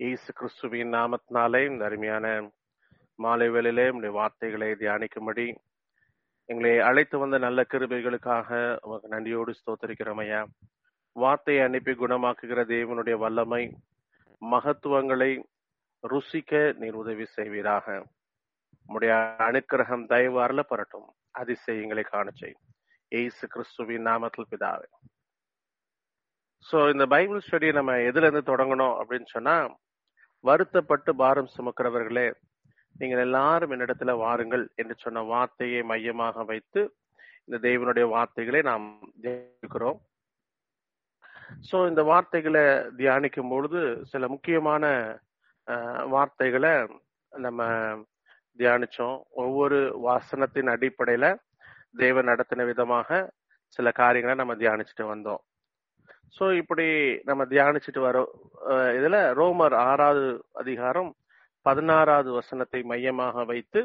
இயேசு 0.00 0.30
கிறிஸ்துவின் 0.32 0.90
நாமத்தினாலே 0.94 1.60
இந்த 1.68 1.84
அருமையான 1.84 2.26
மாலை 3.18 3.46
வேளையிலே 3.48 3.86
உடைய 3.88 4.12
வார்த்தைகளை 4.12 4.68
தியானிக்கும்படி 4.72 5.46
எங்களை 6.48 6.72
அழைத்து 6.78 7.16
வந்த 7.18 7.38
நல்ல 7.38 7.60
கிருபைகளுக்காக 7.72 8.50
உமக்கு 8.80 9.08
நன்றியோடு 9.08 9.52
ஸ்தோத்தரிக்கிறோம் 9.60 10.20
ஐயா. 10.20 10.40
வார்த்தையை 11.16 11.62
அனுப்பி 11.64 11.92
குணமாக்குகிற 11.92 12.62
தேவனுடைய 12.72 13.16
வல்லமை 13.18 13.62
மகத்துவங்களை 14.42 15.30
ருசிக்க 16.04 16.52
நீர் 16.82 17.00
உதவி 17.02 17.26
செய்வீராக. 17.36 17.86
உடைய 18.86 19.14
அனுக்கிரகம் 19.48 20.06
தயவு 20.06 20.38
அருளப்படட்டும் 20.46 21.08
அதிசயங்களை 21.40 22.06
காணச்சை 22.12 22.52
செய் 23.12 23.52
கிறிஸ்துவின் 23.54 24.06
நாமத்தில் 24.06 24.50
பிதாவே. 24.52 24.88
சோ 26.66 26.76
இந்த 26.92 27.04
பைபிள் 27.06 27.44
ஸ்டடி 27.46 27.68
நம்ம 27.72 27.92
எதுல 28.10 28.26
இருந்து 28.26 28.46
தொடங்கணும் 28.52 28.94
அப்படின்னு 29.00 29.28
சொன்னா 29.34 29.56
வருத்தப்பட்டு 30.48 31.12
பாரம் 31.22 31.54
சுமக்கிறவர்களே 31.56 32.28
நீங்கள் 33.00 33.22
எல்லாரும் 33.26 33.72
என்னிடத்துல 33.74 34.12
வாருங்கள் 34.24 34.64
என்று 34.80 34.94
சொன்ன 35.04 35.22
வார்த்தையை 35.30 35.80
மையமாக 35.90 36.44
வைத்து 36.50 36.80
இந்த 37.46 37.56
தேவனுடைய 37.66 38.04
வார்த்தைகளை 38.14 38.60
நாம் 38.68 38.86
தியானிக்கிறோம். 39.24 39.98
சோ 41.68 41.76
இந்த 41.90 42.02
வார்த்தைகளை 42.10 42.62
தியானிக்கும் 43.00 43.50
பொழுது 43.52 43.80
சில 44.12 44.28
முக்கியமான 44.34 44.84
வார்த்தைகளை 46.14 46.72
நம்ம 47.32 47.62
தியானிச்சோம். 48.58 49.18
ஒவ்வொரு 49.42 49.78
வாசனத்தின் 50.06 50.72
அடிப்படையில 50.74 51.26
தேவன் 52.02 52.28
நடத்தின 52.30 52.64
விதமாக 52.70 53.08
சில 53.78 53.90
காரியங்களை 54.00 54.36
நம்ம 54.40 54.54
தியானிச்சுட்டு 54.62 55.04
வந்தோம். 55.12 55.42
சோ 56.34 56.44
இப்படி 56.60 56.86
நம்ம 57.24 57.42
தியானிச்சுட்டு 57.52 58.00
வரோம் 58.06 58.30
இதுல 58.96 59.16
ரோமர் 59.40 59.74
ஆறாவது 59.90 60.26
அதிகாரம் 60.62 61.10
பதினாறாவது 61.66 62.30
வசனத்தை 62.32 62.80
மையமாக 62.82 63.44
வைத்து 63.44 63.80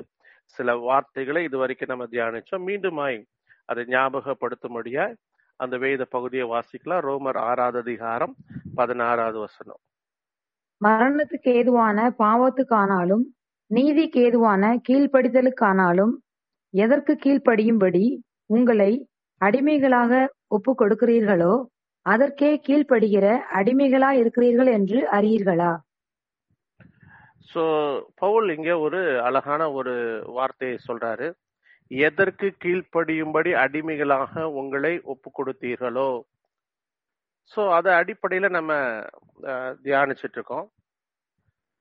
சில 0.60 0.76
வார்த்தைகளை 0.88 1.42
இதுவரைக்கும் 1.44 1.92
நம்ம 1.92 2.06
தியானிச்சோம். 2.16 2.66
மீண்டுமாய் 2.68 3.20
அதை 3.66 3.84
ஞாபகப்படுத்தும்படியா 3.94 5.06
அந்த 5.60 5.76
வேத 5.78 6.04
பகுதியை 6.16 6.46
வாசிக்கலாம். 6.54 7.06
ரோமர் 7.10 7.40
ஆறாவது 7.50 7.80
அதிகாரம் 7.80 8.34
பதினாறாவது 8.76 9.40
வசனம். 9.40 9.82
மரணத்துக்கு 10.82 11.50
ஏதுவான 11.60 11.98
பாவத்துக்கானாலும் 12.20 13.26
நீதிக்கு 13.72 14.20
ஏதுவான 14.28 14.64
கீழ்ப்படிதலுக்கானாலும் 14.88 16.14
எதற்கு 16.74 17.14
கீழ்ப்படியும்படி 17.24 18.06
உங்களை 18.46 18.92
அடிமைகளாக 19.42 20.14
ஒப்பு 20.56 20.72
கொடுக்கிறீர்களோ 20.82 21.54
அதற்கே 22.06 22.52
கீழ்ப்படுகிற 22.66 23.26
அடிமைகளா 23.58 24.10
இருக்கிறீர்கள் 24.22 24.70
என்று 24.78 25.00
அறியீர்களா? 25.18 25.72
சோ 27.50 27.64
பவுல் 28.22 28.50
இங்க 28.56 28.72
ஒரு 28.86 29.00
அழகான 29.28 29.62
ஒரு 29.80 29.94
வார்த்தையை 30.38 30.78
சொல்றாரு. 30.86 31.28
எதற்கு 31.92 32.48
கீழ்ப்படியும்படி 32.62 33.52
அடிமைகளாக 33.64 34.34
உங்களை 34.60 34.94
ஒப்பு 35.14 35.30
கொடுத்தீர்களோ 35.32 36.10
சோ 37.54 37.62
அத 37.78 37.88
அடிப்படையில 38.00 38.48
நம்ம 38.52 38.72
அஹ், 39.44 39.74
தியானிச்சிட்டு 39.84 40.38
இருக்கோம் 40.38 40.68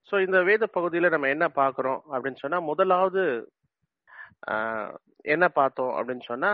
சோ 0.09 0.25
இந்த 0.27 0.39
வேத 0.49 0.65
பகுதியில 0.75 1.11
நம்ம 1.15 1.29
என்ன 1.35 1.47
பாக்குறோம் 1.59 2.01
அப்படின்னு 2.13 2.43
சொன்னா 2.43 2.59
முதலாவது 2.71 3.23
ஆஹ், 4.53 4.93
என்ன 5.27 5.45
பார்த்தோம் 5.57 5.93
அப்படின்னு 5.97 6.25
சொன்னா 6.29 6.53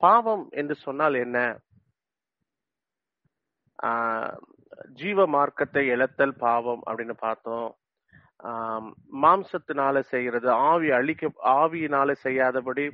பாவம் 0.00 0.44
என்று 0.54 0.74
சொன்னால் 0.84 1.16
என்ன? 1.22 1.38
ஜீவ 5.00 5.26
மார்க்கத்தை 5.34 5.82
இழத்தல் 5.94 6.34
பாவம் 6.44 6.82
அப்படின்னு 6.86 7.16
பார்த்தோம். 7.26 7.70
மாம்சத்தினால 9.24 9.96
செய்கிறது 10.12 10.48
ஆவி 10.70 10.88
அழிக்க 10.98 11.30
ஆவியினால 11.60 12.12
செய்யாதபடி 12.24 12.84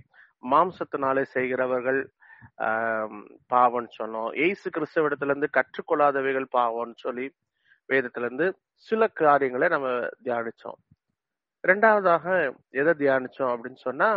மாம்சத்தினால 0.52 1.22
செய்கிறவர்கள் 1.34 2.00
பாவம்னு 3.52 3.90
சொன்னோம். 4.00 4.30
ஏசு 4.46 4.66
கிறிஸ்தவிடத்திலிருந்து 4.74 5.48
கற்றுக்கொள்ளாதவைகள் 5.56 6.46
பாவம்னு 6.56 6.96
சொல்லி 7.04 7.26
வேதத்திலிருந்து 7.88 8.46
சில 8.88 9.08
காரியங்களை 9.20 9.68
நம்ம 9.74 9.88
தியானிச்சோம். 10.26 10.78
ரெண்டாவதாக 11.64 12.26
எதை 12.80 12.92
தியானிச்சோம் 13.02 13.52
அப்படின்னு 13.54 13.80
சொன்னா 13.88 14.10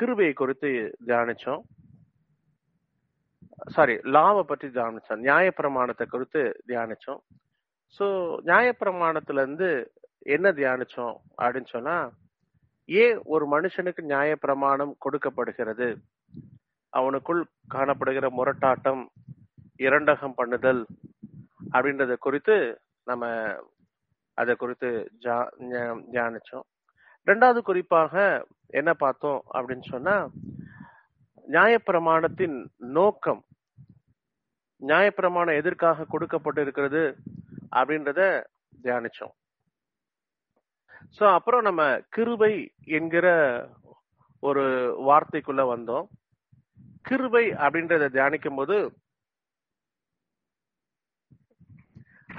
கிருபையை 0.00 0.34
குறித்து 0.40 0.70
தியானிச்சோம். 1.08 1.62
சாரி 3.66 3.94
லாவை 3.94 4.42
பற்றி 4.42 4.68
தியானிச்சோம் 4.68 5.22
நியாயப்பிரமாணத்தை 5.22 6.06
குறித்து 6.06 6.62
தியானிச்சோம். 6.66 7.20
ஸோ 7.98 8.04
நியாயப்பிரமாணத்துல 8.44 9.32
இருந்து 9.32 9.92
என்ன 10.18 10.52
தியானிச்சோம் 10.52 11.16
அப்படின்னு 11.38 11.66
சொன்னா 11.66 12.10
ஏன் 12.84 13.20
ஒரு 13.24 13.60
மனுஷனுக்கு 13.60 14.00
நியாயப்பிரமாணம் 14.02 14.92
கொடுக்கப்படுகிறது. 14.98 15.96
அவனுக்குள் 16.96 17.44
காணப்படுகிற 17.74 18.26
முரட்டாட்டம் 18.36 19.06
இரண்டகம் 19.78 20.34
பண்ணுதல் 20.36 20.86
அப்படின்றத 21.72 22.16
குறித்து 22.16 22.80
நம்ம 23.04 23.54
அதை 24.34 24.54
குறித்து 24.54 25.10
ஜா- 25.20 25.50
தியானிச்சோம். 26.12 26.66
ரெண்டாவது 27.26 27.60
குறிப்பாக 27.60 28.46
என்ன 28.66 28.94
பார்த்தோம் 28.94 29.42
அப்படின்னு 29.54 29.82
சொன்னா 29.82 30.28
நியாயப்பிரமாணத்தின் 31.48 32.66
நோக்கம் 32.76 33.44
நியாயப்பிரமாணம் 34.82 35.58
எதற்காக 35.60 36.06
கொடுக்கப்பட்டிருக்கிறது 36.12 37.02
அப்படின்றத 37.78 38.20
தியானிச்சோம். 38.84 39.34
ஸோ 41.16 41.24
அப்புறம் 41.36 41.62
நம்ம 41.62 41.82
கிருபை 42.16 42.52
என்கிற 42.98 43.26
ஒரு 44.42 44.64
வார்த்தைக்குள்ள 45.08 45.62
வந்தோம். 45.72 46.06
கிருபை 47.08 47.44
அப்படின்றத 47.64 48.04
தியானிக்கும் 48.16 48.58
போது 48.60 48.76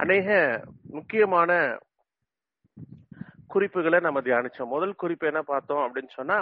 அநேக 0.02 0.28
முக்கியமான 0.96 1.50
குறிப்புகளை 3.52 3.98
நம்ம 4.00 4.20
தியானிச்சோம். 4.20 4.72
முதல் 4.74 4.98
குறிப்பு 5.02 5.26
என்ன 5.26 5.40
பார்த்தோம் 5.42 5.84
அப்படின்னு 5.84 6.12
சொன்னா 6.18 6.38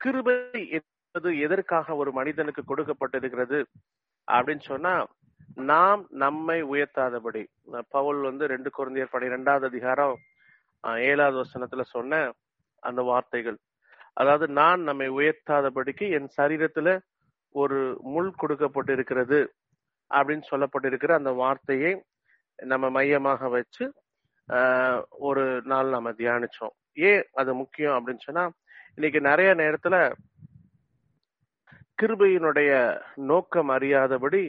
கிருபை 0.00 0.36
என்பது 0.78 1.30
எதற்காக 1.46 1.96
ஒரு 1.96 2.10
மனிதனுக்கு 2.12 2.62
கொடுக்கப்பட்டிருக்கிறது? 2.64 3.58
அப்படின்னு 4.34 4.64
சொன்னா 4.70 4.94
நாம் 5.70 6.02
நம்மை 6.22 6.58
உயர்த்தாதபடி. 6.72 7.42
பவுல் 7.88 8.20
வந்து 8.28 8.44
ரெண்டு 8.46 8.70
குழந்தையர் 8.70 9.14
பனிரெண்டாவது 9.14 9.66
அதிகாரம் 9.66 10.16
ஏழாவது 11.10 11.38
வசனத்துல 11.44 11.84
சொன்ன 11.94 12.20
அந்த 12.82 13.00
வார்த்தைகள். 13.02 13.58
அதாவது 14.20 14.46
நான் 14.60 14.80
நம்மை 14.88 15.08
உயர்த்தாதபடிக்கு 15.18 16.06
என் 16.16 16.28
சரீரத்துல 16.40 16.88
ஒரு 17.54 17.78
முள் 18.14 18.30
கொடுக்கப்பட்டிருக்கிறது 18.42 19.40
அப்படின்னு 20.10 20.44
சொல்லப்பட்டிருக்கிற 20.50 21.12
அந்த 21.12 21.32
வார்த்தையை 21.42 21.92
நம்ம 22.56 22.90
மையமாக 22.90 23.48
வச்சு 23.48 23.84
ஒரு 25.26 25.44
நாள் 25.70 25.88
நம்ம 25.96 26.10
தியானிச்சோம். 26.20 26.74
ஏன் 27.08 27.24
அது 27.40 27.50
முக்கியம் 27.54 27.96
அப்படின்னு 27.96 28.24
சொன்னா 28.28 28.44
இன்னைக்கு 28.94 29.20
நிறைய 29.30 29.50
நேரத்துல 29.62 29.96
கிருபையினுடைய 31.98 32.72
நோக்கம் 33.30 33.70
அறியாதபடி 33.70 34.42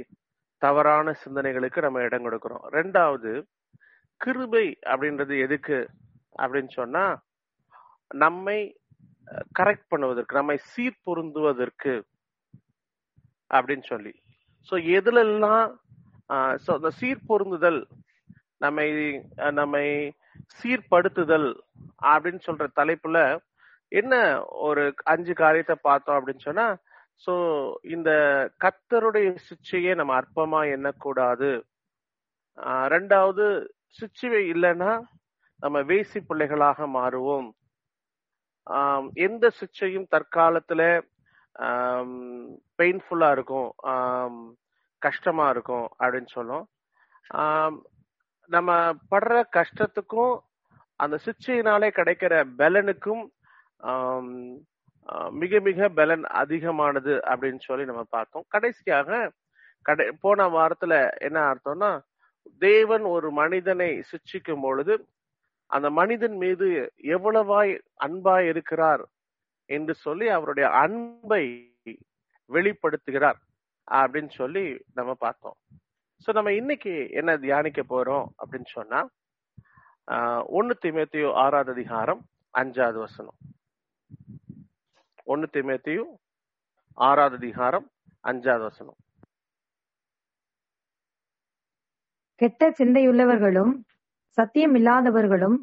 தவறான 0.61 1.13
சிந்தனைகளுக்கு 1.23 1.79
நம்ம 1.81 2.01
இடம் 2.01 2.25
கொடுக்கிறோம். 2.25 2.65
ரெண்டாவது 2.77 3.31
கிருபை 4.21 4.65
அப்படின்றது 4.91 5.35
எதுக்கு 5.45 5.77
அப்படின்னு 6.39 6.71
சொன்னா 6.73 7.05
நம்மை 8.23 8.59
கரெக்ட் 9.59 9.89
பண்ணுவதற்கு 9.91 10.39
நம்மை 10.39 10.57
சீர்பொருந்துவதற்கு 10.71 11.93
அப்படின்னு 13.51 13.85
சொல்லி. 13.87 14.13
சோ 14.69 14.75
எதுலெல்லாம் 14.97 15.65
ஆஹ், 16.29 16.57
so 16.57 16.71
அந்த 16.77 16.89
சீர்பொருந்துதல் 16.99 17.79
நம்மை 18.61 18.87
நம்மை 19.53 19.85
சீர்படுத்துதல் 20.59 21.49
அப்படின்னு 22.11 22.41
சொல்ற 22.47 22.65
தலைப்புல 22.79 23.17
என்ன 23.91 24.13
ஒரு 24.67 24.83
அஞ்சு 25.13 25.33
காரியத்தை 25.35 25.75
பார்த்தோம் 25.81 26.17
அப்படின்னு 26.19 26.47
சொன்னா 26.47 26.67
சோ 27.25 27.33
இந்த 27.81 28.09
கத்தருடைய 28.63 29.35
சிச்சையே 29.47 29.95
நம்ம 29.95 30.13
அற்பமா 30.19 30.59
எண்ணக்கூடாது. 30.75 31.51
ஆஹ் 32.57 32.87
ரெண்டாவது 32.95 33.45
சிச்சுவை 33.97 34.41
இல்லைன்னா 34.53 34.91
நம்ம 35.57 35.79
வேசி 35.81 36.19
பிள்ளைகளாக 36.27 36.87
மாறுவோம். 36.87 37.49
எந்த 39.13 39.51
சிச்சையும் 39.59 40.07
தற்காலத்துல 40.11 40.81
பெயின்ஃபுல்லா 42.77 43.31
இருக்கும் 43.31 43.69
கஷ்டமா 45.01 45.49
இருக்கும் 45.49 45.87
அப்படின்னு 45.99 46.27
சொல்லும் 46.27 46.65
நம்ம 48.49 48.69
படுற 49.11 49.43
கஷ்டத்துக்கும் 49.51 50.35
அந்த 50.95 51.17
சிச்சையினாலே 51.25 51.89
கிடைக்கிற 51.99 52.33
பலனுக்கும் 52.57 53.23
ஆஹ் 53.83 54.57
மிக 55.41 55.59
மிக 55.59 55.89
பலன் 55.89 56.23
அதிகமானது 56.41 57.13
அப்படின்னு 57.31 57.61
சொல்லி 57.67 57.85
நம்ம 57.85 58.03
பார்த்தோம். 58.09 58.45
கடைசியாக 58.47 59.31
கடை 59.85 60.05
போன 60.23 60.47
வாரத்துல 60.47 60.93
என்ன 61.17 61.37
அர்த்தம்னா 61.51 61.91
தேவன் 62.59 63.05
ஒரு 63.15 63.31
மனிதனை 63.31 63.89
சிக்ஷிக்கும் 64.11 64.61
பொழுது 64.61 64.93
அந்த 65.69 65.87
மனிதன் 65.89 66.37
மீது 66.37 66.67
எவ்வளவாய் 67.15 67.73
அன்பாய் 68.05 68.47
இருக்கிறார் 68.47 69.03
என்று 69.69 69.93
சொல்லி 70.05 70.27
அவருடைய 70.27 70.67
அன்பை 70.83 71.43
வெளிப்படுத்துகிறார் 72.49 73.39
அப்படின்னு 73.87 74.31
சொல்லி 74.41 74.63
நம்ம 74.93 75.11
பார்த்தோம். 75.25 75.57
சோ 76.23 76.29
நம்ம 76.33 76.51
இன்னைக்கு 76.53 76.93
என்ன 77.11 77.37
தியானிக்க 77.37 77.81
போறோம் 77.89 78.25
அப்படின்னு 78.41 78.69
சொன்னா 78.77 78.99
ஒன்னு 80.57 80.73
திமேத்தியோ 80.85 81.29
ஆறாவது 81.43 81.71
அதிகாரம் 81.71 82.21
அஞ்சாவது 82.53 82.99
வசனம். 83.05 83.37
ஒன்னு 85.29 85.47
திமேத்தியோ 85.53 86.03
ஆறாவது 86.97 87.35
அதிகாரம் 87.35 87.85
அஞ்சாவது 88.23 88.59
வசனம். 88.59 88.97
கெட்ட 92.35 92.69
சிந்தையுள்ளவர்களும் 92.69 93.73
சத்தியமில்லாதவர்களும் 94.37 95.57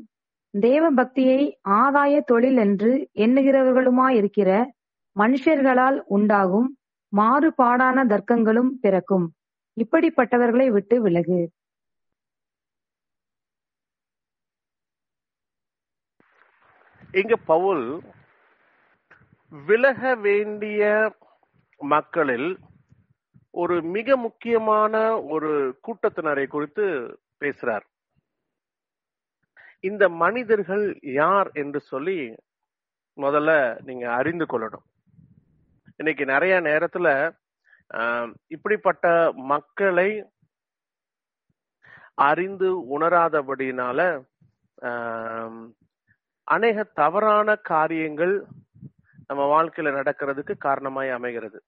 தேவ 0.51 0.91
பக்தியை 0.91 1.41
ஆதாய 1.81 2.21
தொழில் 2.21 2.57
என்று 2.57 2.93
எண்ணுகிறவர்களுமாயிருக்கிற 3.15 4.51
மனுஷர்களால் 5.17 5.99
உண்டாகும் 6.17 6.69
மாறுபாடான 7.13 8.05
தர்க்கங்களும் 8.13 8.73
பிறக்கும். 8.81 9.27
இப்படிப்பட்டவர்களை 9.77 10.69
விட்டு 10.69 11.03
விலகு. 11.03 11.41
இங்க 17.13 17.37
பவுல் 17.37 17.85
விலக 19.53 20.15
வேண்டிய 20.21 20.83
மக்களில் 21.81 22.51
ஒரு 23.55 23.83
மிக 23.93 24.17
முக்கியமான 24.17 24.95
ஒரு 25.27 25.51
கூட்டத்தினரை 25.85 26.47
குறித்து 26.47 26.87
பேசுறார். 27.41 27.87
இந்த 29.81 30.09
மனிதர்கள் 30.17 30.85
யார் 31.15 31.51
என்று 31.55 31.81
சொல்லி 31.83 32.19
முதல்ல 33.19 33.51
நீங்க 33.83 34.13
அறிந்து 34.13 34.45
கொள்ளணும். 34.45 34.87
இன்னைக்கு 35.97 36.25
நிறைய 36.27 36.61
நேரத்துல 36.61 37.09
ஆஹ், 37.91 38.31
இப்படிப்பட்ட 38.47 39.07
மக்களை 39.47 40.09
அறிந்து 42.25 42.69
உணராதபடினால 42.97 43.99
ஆஹ், 44.83 45.67
அநேக 46.49 46.85
தவறான 46.95 47.57
காரியங்கள் 47.67 48.35
நம்ம 49.31 49.43
வாழ்க்கையில 49.55 49.91
நடக்கிறதுக்கு 49.99 50.57
காரணமாய் 50.59 51.11
அமைகிறது. 51.11 51.59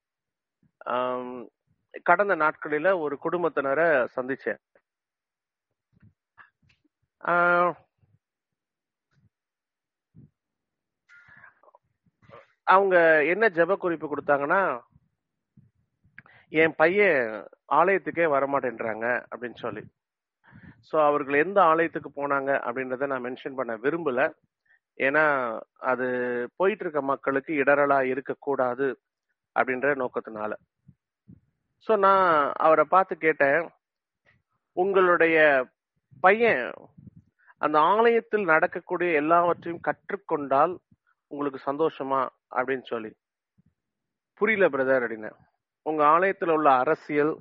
கடந்த 2.09 2.35
நாட்களில 2.35 2.99
ஒரு 2.99 3.19
குடும்பத்தினரை 3.23 3.87
சந்திச்சேன். 4.15 4.61
ஆஹ், 7.21 7.73
அவங்க 12.67 12.95
என்ன 13.25 13.49
ஜெப 13.49 13.77
குறிப்பு 13.77 14.07
கொடுத்தாங்கன்னா 14.07 14.61
என் 16.51 16.75
பையன் 16.75 17.23
ஆலயத்துக்கே 17.73 18.25
வரமாட்டேன்றாங்க 18.35 19.05
அப்படின்னு 19.31 19.59
சொல்லி. 19.59 19.83
சோ 20.89 21.05
அவர்கள் 21.05 21.35
எந்த 21.35 21.59
ஆலயத்துக்கு 21.63 22.09
போனாங்க 22.15 22.51
அப்படின்றத 22.67 23.07
நான் 23.07 23.25
மென்ஷன் 23.25 23.55
பண்ண 23.55 23.73
விரும்பல. 23.77 24.21
ஏன்னா 24.99 25.25
அது 25.77 26.07
போயிட்டு 26.55 26.83
இருக்க 26.83 27.01
மக்களுக்கு 27.01 27.53
இடரலா 27.53 28.01
இருக்கக்கூடாது 28.03 28.99
அப்படின்ற 29.59 29.89
நோக்கத்தினால. 29.95 30.53
ஸோ 31.87 31.97
நான் 31.97 32.51
அவரை 32.55 32.85
பார்த்து 32.85 33.17
கேட்டேன் 33.17 33.69
உங்களுடைய 34.73 35.67
பையன் 36.19 36.73
அந்த 37.57 37.79
ஆலயத்தில் 37.79 38.43
நடக்கக்கூடிய 38.43 39.11
எல்லாவற்றையும் 39.11 39.81
கற்றுக்கொண்டால் 39.81 40.77
உங்களுக்கு 41.27 41.71
சந்தோஷமா? 41.71 42.27
அப்படின்னு 42.55 42.83
சொல்லி. 42.83 43.15
புரியல 44.33 44.67
பிரதர் 44.67 45.03
அப்படின்னு 45.03 45.31
உங்க 45.81 46.05
ஆலயத்தில் 46.05 46.49
உள்ள 46.49 46.71
அரசியல் 46.71 47.39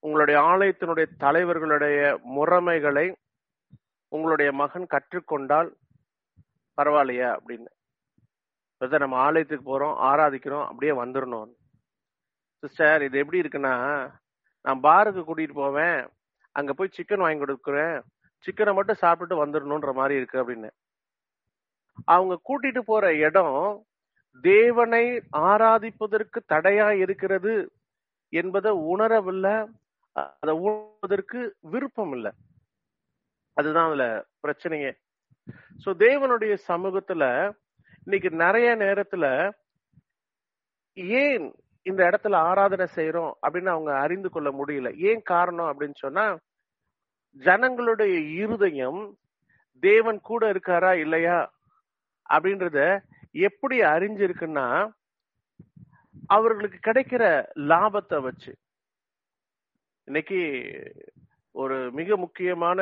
உங்களுடைய 0.00 0.40
ஆலயத்தினுடைய 0.40 1.06
தலைவர்களுடைய 1.20 2.18
முறைமைகளை 2.36 3.14
உங்களுடைய 4.08 4.52
மகன் 4.52 4.86
கற்றுக்கொண்டால் 4.86 5.70
பரவாயில்லையா 6.78 7.28
அப்படின்னு. 7.38 7.70
பிரதர் 8.80 9.04
நம்ம 9.04 9.18
ஆலயத்துக்கு 9.26 9.64
போகிறோம் 9.64 9.96
ஆராதிக்கிறோம் 10.10 10.66
அப்படியே 10.70 10.92
வந்துடணும். 11.02 11.50
சிஸ்டர் 12.62 13.02
இது 13.06 13.16
எப்படி 13.22 13.42
இருக்குன்னா 13.42 13.74
நான் 14.66 14.80
பாருக்கு 14.88 15.22
கூட்டிகிட்டு 15.28 15.56
போவேன் 15.62 15.98
அங்கே 16.56 16.72
போய் 16.78 16.94
சிக்கன் 16.96 17.24
வாங்கி 17.24 17.42
கொடுக்குறேன் 17.42 17.96
சிக்கனை 18.44 18.72
மட்டும் 18.76 19.00
சாப்பிட்டுட்டு 19.02 19.42
வந்துடணுன்ற 19.42 19.90
மாதிரி 19.98 20.14
இருக்கு 20.20 20.36
அப்படின்னு. 20.42 20.70
அவங்க 22.14 22.34
கூட்டிட்டு 22.48 22.80
போற 22.90 23.04
இடம் 23.26 23.58
தேவனை 24.44 25.04
ஆராதிப்பதற்கு 25.48 26.38
தடையா 26.52 26.88
இருக்கிறது 27.02 27.54
என்பதை 28.32 28.70
உணரவில்லை 28.92 29.54
அதை 30.16 30.52
உணர்வதற்கு 30.66 31.40
விருப்பம் 31.72 32.12
இல்லை. 32.16 32.32
அதுதான் 33.56 33.88
அதுல 33.90 34.06
பிரச்சனையே. 34.44 34.92
சோ 35.84 35.90
தேவனுடைய 35.90 36.58
சமூகத்துல 36.68 37.24
இன்னைக்கு 38.04 38.30
நிறைய 38.30 38.76
நேரத்துல 38.76 39.52
ஏன் 40.92 41.54
இந்த 41.82 42.10
இடத்துல 42.10 42.34
ஆராதனை 42.34 42.86
செய்யறோம் 42.94 43.32
அப்படின்னு 43.42 43.66
அவங்க 43.66 43.92
அறிந்து 43.98 44.30
கொள்ள 44.30 44.50
முடியல? 44.50 44.96
ஏன் 44.96 45.22
காரணம் 45.22 45.66
அப்படின்னு 45.66 45.94
சொன்னா 45.94 46.38
ஜனங்களுடைய 47.36 48.20
இருதயம் 48.20 49.18
தேவன் 49.82 50.20
கூட 50.20 50.52
இருக்காரா 50.52 50.92
இல்லையா 50.92 51.52
அப்படின்றத 52.30 53.00
எப்படி 53.30 53.80
அறிஞ்சிருக்குன்னா 53.80 54.92
அவர்களுக்கு 56.26 56.78
கிடைக்கிற 56.90 57.22
லாபத்தை 57.56 58.22
வச்சு. 58.22 58.52
இன்னைக்கு 60.04 60.40
ஒரு 61.54 61.92
மிக 61.92 62.16
முக்கியமான 62.16 62.80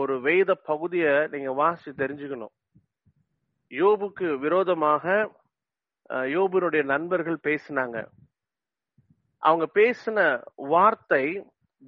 ஒரு 0.00 0.14
வேத 0.26 0.50
பகுதியை 0.70 1.14
நீங்க 1.32 1.50
வாசி 1.60 1.90
தெரிஞ்சுக்கணும். 2.02 2.54
யோபுக்கு 3.82 4.26
விரோதமாக 4.44 5.04
யோபுனுடைய 6.36 6.82
நண்பர்கள் 6.92 7.44
பேசினாங்க. 7.48 7.98
அவங்க 9.42 9.66
பேசின 9.80 10.18
வார்த்தை 10.72 11.24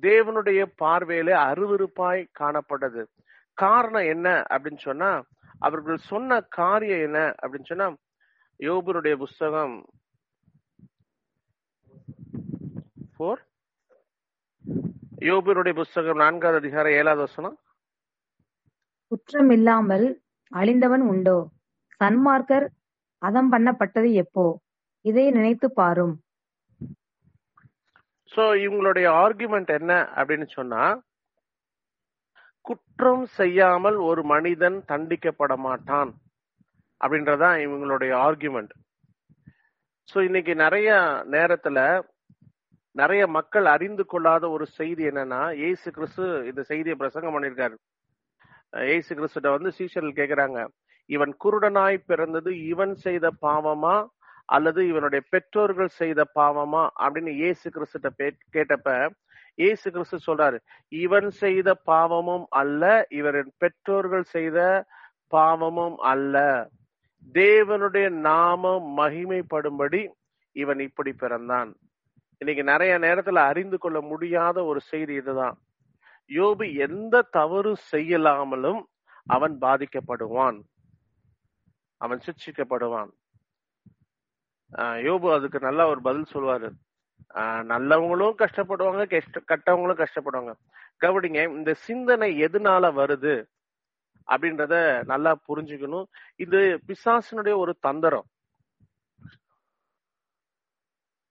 தேவனுடைய 0.02 0.60
பார்வையில 0.82 1.30
அருவருப்பாய் 1.50 2.22
காணப்பட்டது. 2.40 3.02
காரணம் 3.64 4.08
என்ன 4.14 4.28
அப்படின்னு 4.54 4.82
சொன்னா 4.88 5.10
அவர்கள் 5.66 5.98
சொன்ன 6.10 6.40
காரியம் 6.58 7.04
என்ன 7.08 7.18
அப்படின்னு 7.42 7.70
சொன்னா 7.72 7.86
யோபுனுடைய 8.68 9.14
புஸ்தகம் 9.22 9.76
போர் 13.18 13.42
யோபுனுடைய 15.28 15.75
புஸ்தகம் 15.80 16.22
நான்காவது 16.25 16.60
அதிகாரம் 16.62 16.96
ஏழாவது 17.00 17.22
வசனம். 17.26 17.56
குற்றம் 19.12 19.50
இல்லாமல் 19.50 20.06
அழிந்தவன் 20.52 21.04
உண்டோ? 21.12 21.38
சன்மார்க்கர் 22.00 22.66
அதம் 23.22 23.50
பண்ணப்பட்டது 23.52 24.08
எப்போ? 24.22 24.44
இதை 25.04 25.25
நினைத்து 25.30 25.66
பாரும். 25.72 26.14
சோ 28.32 28.44
இவங்களுடைய 28.64 29.06
ஆர்குமெண்ட் 29.22 29.70
என்ன 29.78 29.92
அப்படின்னு 30.16 30.46
சொன்னா 30.48 30.82
குற்றம் 32.64 33.25
செய்யாமல் 33.38 33.98
ஒரு 34.08 34.22
மனிதன் 34.25 34.78
தண்டிக்கப்பட 34.88 35.52
மாட்டான் 35.56 36.10
அப்படின்றதான் 37.00 37.56
இவங்களுடைய 37.66 38.12
ஆர்குமெண்ட் 38.26 38.75
சோ 40.08 40.18
இன்னைக்கு 40.25 40.54
நிறைய 40.54 40.90
நேரத்துல 41.30 41.78
நிறைய 42.96 43.22
மக்கள் 43.26 43.66
அறிந்து 43.66 44.04
கொள்ளாத 44.06 44.44
ஒரு 44.50 44.66
செய்தி 44.78 45.02
என்னன்னா 45.04 45.40
ஏசு 45.68 45.88
கிறிஸ்து 45.90 46.26
இந்த 46.46 46.62
செய்தியை 46.62 46.96
பிரசங்கம் 46.96 47.34
பண்ணியிருக்காரு. 47.34 47.76
ஏசு 48.73 49.11
கிறிஸ்துட்ட 49.14 49.49
வந்து 49.50 49.70
சீஷர்கள் 49.78 50.18
கேக்குறாங்க 50.20 50.58
இவன் 51.11 51.32
குருடனாய் 51.44 51.99
பிறந்தது 52.06 52.50
இவன் 52.66 52.94
செய்த 52.94 53.26
பாவமா? 53.42 53.96
அல்லது 54.44 54.80
இவனுடைய 54.88 55.23
பெற்றோர்கள் 55.30 55.90
செய்த 56.00 56.20
பாவமா? 56.35 56.82
அப்படின்னு 57.04 57.32
ஏசு 57.49 57.66
கிறிஸ்துட்ட 57.70 58.11
கேட்டப்ப 58.52 58.90
இயேசு 59.58 59.87
கிறிஸ்து 59.90 60.18
சொல்றாரு 60.26 60.58
இவன் 60.92 61.30
செய்த 61.30 61.68
பாவமும் 61.75 62.46
அல்ல 62.50 63.06
இவரின் 63.11 63.52
பெற்றோர்கள் 63.58 64.25
செய்த 64.25 64.58
பாவமும் 65.28 65.96
அல்ல. 65.96 66.37
தேவனுடைய 67.35 68.08
நாமம் 68.08 68.87
மகிமைப்படும்படி 68.99 70.02
இவன் 70.56 70.80
இப்படி 70.80 71.12
பிறந்தான். 71.12 71.70
இன்னைக்கு 72.40 72.64
நிறைய 72.64 72.99
நேரத்துல 72.99 73.42
அறிந்து 73.50 73.78
கொள்ள 73.78 73.99
முடியாத 74.00 74.64
ஒரு 74.64 74.80
செய்தி 74.80 75.14
இதுதான். 75.14 75.56
யோபு 76.28 76.76
எந்த 76.76 77.23
தவறு 77.23 77.76
செய்யலாமலும் 77.92 78.83
அவன் 79.26 79.59
பாதிக்கப்படுவான். 79.61 80.61
அவன் 81.97 82.21
சிக்ஷிக்கப்படுவான் 82.26 83.11
யோபு 84.76 85.33
அதுக்கு 85.33 85.59
நல்ல 85.59 85.87
ஒரு 85.87 86.02
பதில் 86.02 86.33
சொல்லுவாரு. 86.33 86.71
நல்லவங்களும் 87.35 88.35
கஷ்டப்படுவாங்க 88.38 89.09
கஷ்ட 89.09 89.40
கட்டவங்களும் 89.47 90.04
கஷ்டப்படுவாங்க. 90.04 90.54
கபடிங்க 91.04 91.56
இந்த 91.56 91.75
சிந்தனை 91.75 92.42
எதனால 92.45 92.90
வருது 93.00 93.47
அப்படின்றத 94.26 95.04
நல்லா 95.04 95.38
புரிஞ்சுக்கணும். 95.49 96.04
இது 96.37 96.80
பிசாசனுடைய 96.87 97.56
ஒரு 97.56 97.76
தந்திரம். 97.80 98.26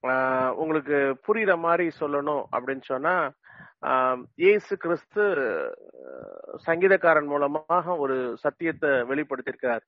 ஆஹ் 0.07 0.49
உங்களுக்கு 0.49 1.19
புரியுற 1.27 1.57
மாதிரி 1.57 1.91
சொல்லணும் 1.99 2.43
அப்படின்னு 2.51 2.81
சொன்னா 2.81 3.31
இயேசு 4.35 4.77
கிறிஸ்து 4.77 5.21
சங்கீதக்காரன் 6.65 7.25
மூலமாக 7.25 7.95
ஒரு 7.97 8.37
சத்தியத்தை 8.37 8.89
வெளிப்படுத்தியிருக்கிறார். 8.89 9.79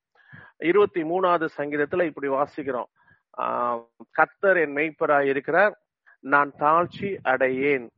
இருபத்தி 0.57 1.03
மூணாவது 1.03 1.47
சங்கீதத்துல 1.57 2.05
இப்படி 2.05 2.27
வாசிக்கிறோம். 2.27 2.89
ஆஹ் 3.37 3.85
என் 4.41 4.75
மெய்ப்பராய் 4.75 5.25
இருக்கிறார் 5.25 5.81
நான் 6.19 6.51
தாழ்ச்சி 6.59 7.17
அடையேன். 7.23 7.89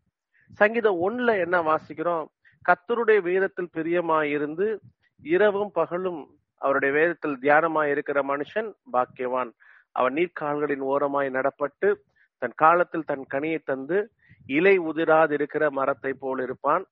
சங்கீதம் 0.53 1.09
ஒண்ணுல 1.09 1.39
என்ன 1.39 1.61
வாசிக்கிறோம்? 1.61 2.25
கத்தருடைய 2.69 3.21
வேதத்தில் 3.21 3.69
பிரியமாயிருந்து 3.73 4.79
இரவும் 5.23 5.71
பகலும் 5.71 6.37
அவருடைய 6.57 6.95
வேதத்தில் 6.95 7.37
தியானமாய் 7.41 7.91
இருக்கிற 7.91 8.21
மனுஷன் 8.21 8.73
பாக்கியவான். 8.93 9.51
அவன் 9.91 10.13
நீர்க்கால்களின் 10.13 10.79
ஓரமாய் 10.79 11.29
நடப்பட்டு 11.29 11.95
தன் 12.37 12.53
காலத்தில் 12.55 13.03
தன் 13.03 13.25
கனியை 13.33 13.59
தந்து 13.63 14.11
இலை 14.57 14.75
உதிராதிருக்கிற 14.89 15.63
மரத்தை 15.77 16.11
போல் 16.21 16.41
இருப்பான். 16.45 16.83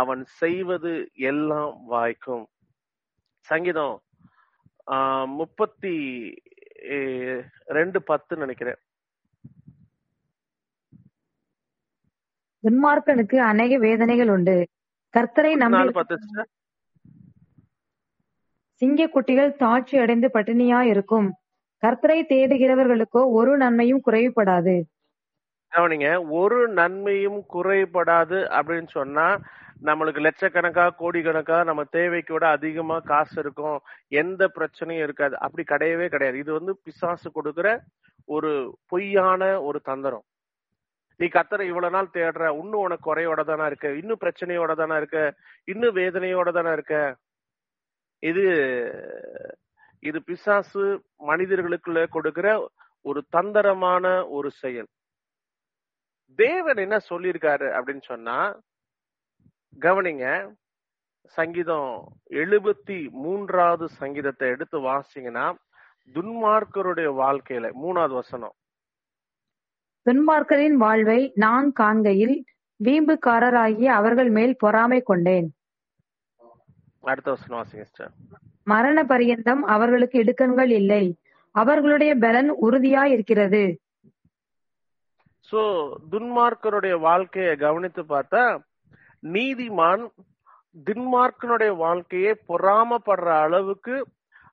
அவன் 0.00 0.22
செய்வது 0.40 0.92
எல்லாம் 1.28 1.74
வாய்க்கும். 1.92 2.44
சங்கீதம் 3.46 3.94
முப்பத்தி 5.38 5.94
ரெண்டு 7.76 7.98
பத்து 8.10 8.32
நினைக்கிறேன். 8.36 8.80
துன்மார்க்கனுக்கு 12.64 13.36
அநேக 13.50 13.72
வேதனைகள் 13.86 14.30
உண்டு. 14.34 14.56
கர்த்தரை 15.14 15.52
நம்பி. 15.62 15.84
சிங்க 18.80 19.06
குட்டிகள் 19.08 19.52
தாட்சி 19.60 19.96
அடைந்து 20.00 20.28
பட்டினியா 20.34 20.80
இருக்கும் 20.92 21.28
கர்த்தரை 21.82 22.18
தேடுகிறவர்களுக்கோ 22.32 23.22
ஒரு 23.38 23.52
நன்மையும் 23.62 24.02
குறைவுபடாது. 24.06 24.76
கவனிங்க 25.72 26.08
ஒரு 26.40 26.58
நன்மையும் 26.78 27.40
குறைபடாது 27.54 28.38
அப்படின்னு 28.58 28.90
சொன்னா 28.98 29.26
நம்மளுக்கு 29.88 30.20
லட்சக்கணக்கா 30.26 30.84
கோடிக்கணக்கா 31.00 31.56
நம்ம 31.68 31.82
தேவைக்கு 31.96 32.32
விட 32.34 32.44
அதிகமா 32.56 32.96
காசு 33.10 33.36
இருக்கும். 33.42 33.78
எந்த 34.20 34.42
பிரச்சனையும் 34.56 35.04
இருக்காது. 35.06 35.34
அப்படி 35.44 35.64
கிடையவே 35.72 36.06
கிடையாது. 36.14 36.36
இது 36.42 36.52
வந்து 36.58 36.72
பிசாசு 36.84 37.28
கொடுக்கிற 37.38 37.68
ஒரு 38.28 38.52
பொய்யான 38.92 39.42
ஒரு 39.68 39.78
தந்திரம். 39.90 40.24
நீ 41.20 41.26
கத்தரை 41.36 41.64
இவ்வளவு 41.70 41.94
நாள் 41.96 42.14
தேடுற 42.16 42.46
இன்னும் 42.60 42.84
உனக்கு 42.86 43.06
குறையோட 43.08 43.42
தானே 43.50 43.66
இருக்க 43.66 43.92
இன்னும் 44.00 44.22
பிரச்சனையோட 44.24 44.72
தானே 44.80 44.96
இருக்க 44.96 45.18
இன்னும் 45.72 45.96
வேதனையோட 46.00 46.48
தானே 46.58 46.72
இருக்க? 46.78 46.96
இது 48.22 48.44
இது 50.02 50.18
பிசாசு 50.22 50.82
மனிதர்களுக்குள்ள 51.30 52.00
கொடுக்கிற 52.16 52.48
ஒரு 53.04 53.20
தந்திரமான 53.36 54.04
ஒரு 54.36 54.50
செயல். 54.62 54.88
தேவன் 56.34 56.76
என்ன 56.76 56.96
சொல்லியிருக்காரு 56.96 57.66
அப்படின்னு 57.78 58.02
சொன்னா 58.02 58.58
கவனிங்க 59.80 60.54
சங்கீதம் 61.26 62.08
எழுபத்தி 62.30 63.10
மூன்றாவது 63.10 63.88
சங்கீதத்தை 63.88 64.48
எடுத்து 64.48 64.80
வாசிங்கன்னா 64.80 65.54
துன்மார்க்கருடைய 66.14 67.08
வாழ்க்கையில 67.22 67.70
மூணாவது 67.82 68.08
வசனம். 68.08 68.54
துன்மார்க்கரின் 70.06 70.72
வாழ்வை 70.72 71.32
நான் 71.34 71.72
காண்கையில் 71.80 72.42
வீம்புக்காரராகிய 72.84 73.84
அவர்கள் 73.84 74.30
மேல் 74.30 74.56
பொறாமை 74.56 75.00
கொண்டேன். 75.00 75.54
அடுத்த 77.00 77.30
வசனம் 77.30 77.64
வாசிங்க. 77.64 78.08
மரண 78.64 79.04
பரியந்தம் 79.04 79.62
அவர்களுக்கு 79.62 80.22
இடுக்கண்கள் 80.22 80.70
இல்லை. 80.70 81.16
அவர்களுடைய 81.50 82.14
பலன் 82.14 82.50
உறுதியாய் 82.50 83.12
இருக்கிறது 83.12 83.80
சோ 85.48 85.60
துன்மார்க்கருடைய 86.12 86.94
வாழ்க்கையை 87.00 87.54
கவனித்து 87.56 88.02
பார்த்தா 88.06 88.42
நீதிமான் 89.22 90.04
துன்மார்க்கனுடைய 90.86 91.72
வாழ்க்கையை 91.78 92.32
பொறாமப்படுற 92.48 93.28
அளவுக்கு 93.44 93.96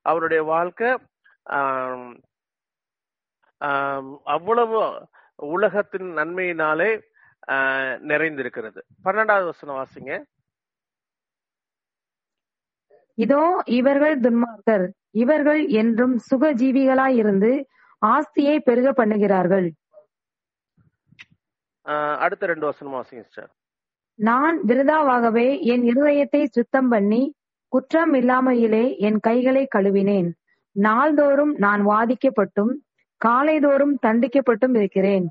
அவருடைய 0.06 0.42
வாழ்க்கை 0.54 0.90
அவ்வளவு 4.36 4.80
உலகத்தின் 5.40 6.10
நன்மையினாலே 6.18 6.92
ஆஹ், 7.48 7.96
நிறைந்திருக்கிறது. 8.10 8.80
பன்னெண்டாவது 9.06 9.46
வசனம் 9.46 9.78
வாசிங்க. 9.78 10.12
இதோ 13.18 13.42
இவர்கள் 13.80 14.16
துன்மார்க்கர். 14.20 14.86
இவர்கள் 15.24 15.62
என்றும் 15.82 16.16
சுகஜீவிகளாயிருந்து 16.30 17.52
ஆஸ்தியை 18.02 18.58
பெருக 18.60 18.90
பண்ணுகிறார்கள். 18.94 19.68
அடுத்த 22.18 22.46
ரெண்டு 22.46 22.66
வசனம் 22.66 22.96
வாசிங்க 22.96 23.24
sister. 23.24 23.46
நான் 24.20 24.58
விருதாவாகவே 24.68 25.48
என் 25.74 25.84
இருதயத்தை 25.84 26.42
சுத்தம் 26.50 26.90
பண்ணி 26.90 27.22
குற்றம் 27.72 28.14
இல்லாமையிலே 28.14 28.84
என் 29.00 29.20
கைகளை 29.20 29.64
கழுவினேன் 29.68 30.30
நாள்தோறும் 30.76 31.54
நான் 31.58 31.82
வாதிக்கப்பட்டும் 31.86 32.74
காலைதோறும் 33.22 33.96
தண்டிக்கப்பட்டும் 34.06 34.76
இருக்கிறேன் 34.76 35.26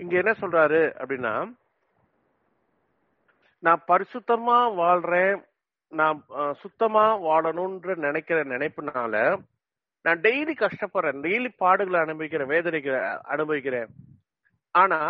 இங்க 0.00 0.14
என்ன 0.18 0.32
சொல்றாரு 0.42 0.82
அப்படின்னா 0.98 1.34
நான் 3.62 3.80
பரிசுத்தமா 3.88 4.58
வாழ்றேன் 4.78 5.40
நான் 5.92 6.18
சுத்தமா 6.62 7.04
வாழணும்ன்ற 7.24 7.94
நினைக்கிற 7.98 8.38
நினைப்புனால 8.52 9.14
நான் 10.04 10.20
டெய்லி 10.26 10.54
கஷ்டப்படுறேன் 10.60 11.20
டெய்லி 11.26 11.50
பாடுகளை 11.62 11.98
அனுபவிக்கிறேன் 12.00 12.52
வேதனைக்கு 12.54 12.92
அனுபவிக்கிறேன். 13.34 13.90
ஆனா 14.74 15.00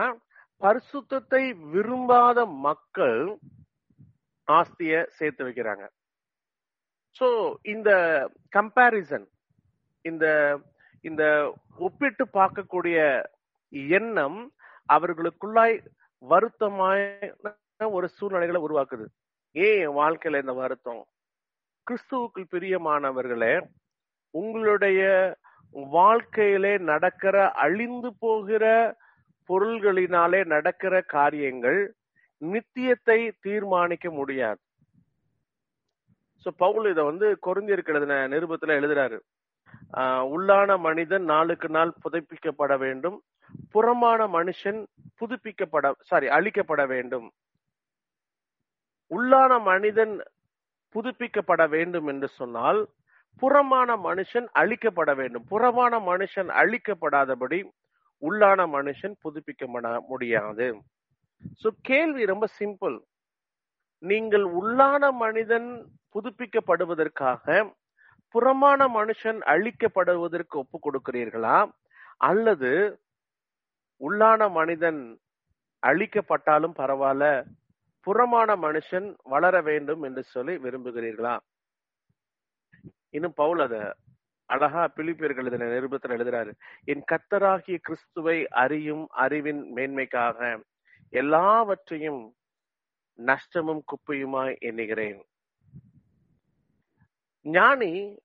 பரிசுத்தத்தை 0.62 1.42
விரும்பாத 1.74 2.38
மக்கள் 2.68 3.20
ஆஸ்திய 4.48 4.94
சேர்த்து 5.18 5.46
வைக்கிறாங்க. 5.46 5.84
சோ 7.16 7.28
இந்த 7.74 7.90
கம்பாரிசன் 8.56 9.26
இந்த 10.04 10.26
இந்த 11.08 11.24
ஒப்பிட்டு 11.86 12.24
பார்க்கக்கூடிய 12.38 12.98
எண்ணம் 13.98 14.38
அவர்களுக்குள்ளாய் 14.92 15.76
வருத்தமான 16.22 17.88
ஒரு 17.96 18.06
சூழ்நிலைகளை 18.16 18.60
உருவாக்குது. 18.66 19.06
ஏன் 19.56 19.78
என் 19.84 19.98
வாழ்க்கையில 20.00 20.40
இந்த 20.44 20.54
வருத்தம்? 20.62 21.02
கிறிஸ்துவுக்குள் 21.86 22.52
பிரியமானவர்களே 22.54 23.54
உங்களுடைய 24.34 25.02
வாழ்க்கையிலே 25.96 26.72
நடக்கிற 26.90 27.36
அழிந்து 27.64 28.10
போகிற 28.24 28.64
பொருள்களினாலே 29.48 30.40
நடக்கிற 30.54 30.94
காரியங்கள் 31.14 31.80
நித்தியத்தை 32.42 33.18
தீர்மானிக்க 33.46 34.06
முடியாது. 34.10 34.60
சோ 36.46 36.48
பவுல் 36.56 36.86
இத 36.90 37.00
வந்து 37.02 37.26
கொரிந்தியருக்கு 37.46 37.96
நிருபத்துல 38.34 38.76
எழுதுறாரு. 38.80 39.18
உள்ளான 40.34 40.76
மனிதன் 40.86 41.26
நாளுக்கு 41.32 41.68
நாள் 41.68 41.98
புதுப்பிக்கப்பட 42.04 42.72
வேண்டும். 42.84 43.18
புறமான 43.74 44.20
மனுஷன் 44.36 44.80
புதுப்பிக்கப்பட 45.20 45.86
சாரி 46.10 46.26
அழிக்கப்பட 46.36 46.82
வேண்டும். 46.94 47.28
உள்ளான 49.10 49.52
மனிதன் 49.70 50.14
புதுப்பிக்கப்பட 50.94 51.62
வேண்டும் 51.74 52.08
என்று 52.12 52.28
சொன்னால் 52.40 52.80
புறமான 53.40 53.90
மனுஷன் 54.06 54.46
அழிக்கப்பட 54.60 55.10
வேண்டும். 55.20 55.44
புறமான 55.52 55.92
மனுஷன் 56.10 56.50
அழிக்கப்படாதபடி 56.62 57.58
உள்ளான 58.22 58.60
மனுஷன் 58.76 59.14
புதுப்பிக்க 59.24 59.66
முடியாது. 60.10 60.66
சோ 61.62 61.68
கேள்வி 61.88 62.22
ரொம்ப 62.32 62.46
சிம்பிள் 62.58 62.96
நீங்கள் 64.02 64.46
உள்ளான 64.60 65.02
மனிதன் 65.22 65.68
புதுப்பிக்கப்படுவதற்காக 66.14 67.46
புறமான 68.34 68.80
மனுஷன் 68.88 69.38
அழிக்கப்படுவதற்கு 69.52 70.56
ஒப்பு 70.62 70.78
கொடுக்கிறீர்களா? 70.86 71.58
அல்லது 72.28 72.70
உள்ளான 74.00 74.50
மனிதன் 74.58 75.00
அழிக்கப்பட்டாலும் 75.82 76.74
பரவாயில்ல 76.80 77.24
புறமான 78.06 78.50
மனுஷன் 78.56 79.08
வளர 79.32 79.54
வேண்டும் 79.68 80.02
என்று 80.08 80.22
சொல்லி 80.34 80.54
விரும்புகிறீர்களா? 80.64 81.34
இன்னும் 83.10 83.32
பவுல் 83.34 83.60
அத 83.60 83.96
அழகா 84.46 84.92
பிலிப்பியர்கள் 84.96 85.44
எழுதின 85.44 85.64
நிருபத்தில் 85.64 86.10
எழுதுறாரு. 86.10 86.52
என் 86.84 87.04
கத்தராகிய 87.12 87.76
கிறிஸ்துவை 87.76 88.48
அறியும் 88.48 89.08
அறிவின் 89.08 89.74
மேன்மைக்காக 89.74 90.64
எல்லாவற்றையும் 91.08 92.34
நஷ்டமும் 93.18 93.82
குப்பையுமாய் 93.90 94.58
எண்ணுகிறேன். 94.58 95.24
ஞானி 97.42 98.16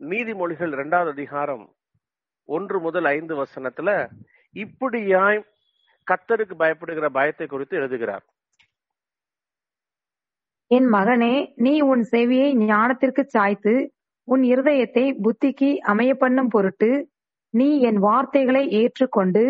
நீதிமொழிகள் 0.00 0.72
இரண்டாவது 0.72 1.10
அதிகாரம் 1.10 1.76
ஒன்று 2.44 2.80
முதல் 2.80 3.04
ஐந்து 3.04 3.44
வசனத்துல 3.44 4.10
இப்படியாய் 4.54 5.42
கத்தருக்கு 6.06 6.54
பயப்படுகிற 6.58 7.06
பயத்தை 7.06 7.46
குறித்து 7.46 7.76
எழுதுகிறார். 7.76 8.24
என் 10.66 10.92
மகனே 10.92 11.52
நீ 11.54 11.80
உன் 11.80 12.04
செவியை 12.10 12.50
ஞானத்திற்கு 12.54 13.22
சாய்த்து 13.26 13.93
உன் 14.28 14.42
இருதயத்தை 14.42 15.04
புத்திக்கு 15.22 15.70
அமையப்பண்ணும் 15.86 16.50
பொருட்டு 16.50 16.90
நீ 17.50 17.80
என் 17.80 17.98
வார்த்தைகளை 17.98 18.68
ஏற்றுக்கொண்டு 18.72 19.44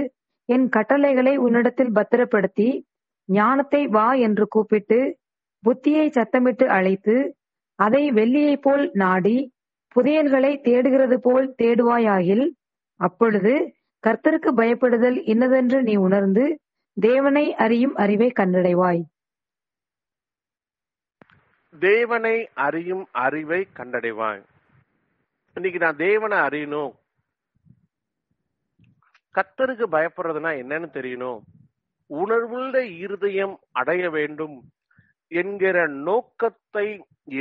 என் 0.48 0.68
கட்டளைகளை 0.68 1.36
உன்னிடத்தில் 1.36 1.92
பத்திரப்படுத்தி 1.92 2.68
ஞானத்தை 3.28 3.86
வா 3.86 4.14
என்று 4.14 4.48
கூப்பிட்டு 4.48 4.98
புத்தியை 5.64 6.06
சத்தமிட்டு 6.10 6.66
அழைத்து 6.66 7.14
அதை 7.78 8.10
வெள்ளியைப் 8.10 8.62
போல் 8.62 8.90
நாடி 8.94 9.36
புதையல்களை 9.96 10.60
தேடுகிறது 10.60 11.20
போல் 11.20 11.54
தேடுவாயாகில் 11.62 12.46
அப்பொழுது 13.00 13.54
கர்த்தருக்கு 14.04 14.50
பயப்படுதல் 14.52 15.18
இன்னதென்று 15.24 15.82
நீ 15.82 15.94
உணர்ந்து 15.96 16.44
தேவனை 16.96 17.54
அறியும் 17.54 17.94
அறிவை 17.94 18.32
கண்டடைவாய். 18.40 19.02
தேவனை 21.74 22.48
அறியும் 22.54 23.08
அறிவை 23.12 23.66
கண்டடைவாய். 23.76 24.42
இன்னைக்கு 25.56 25.78
நான் 25.82 26.02
தேவனை 26.06 26.36
அறியணும். 26.38 26.92
கத்தருக்கு 29.34 29.86
பயப்படுறதுனா 29.94 30.50
என்னன்னு 30.62 30.88
தெரியணும். 30.96 31.40
உணர்வுள்ள 32.10 32.74
இருதயம் 33.04 33.54
அடைய 33.80 34.10
வேண்டும் 34.16 34.56
என்கிற 35.40 35.76
நோக்கத்தை 36.08 36.86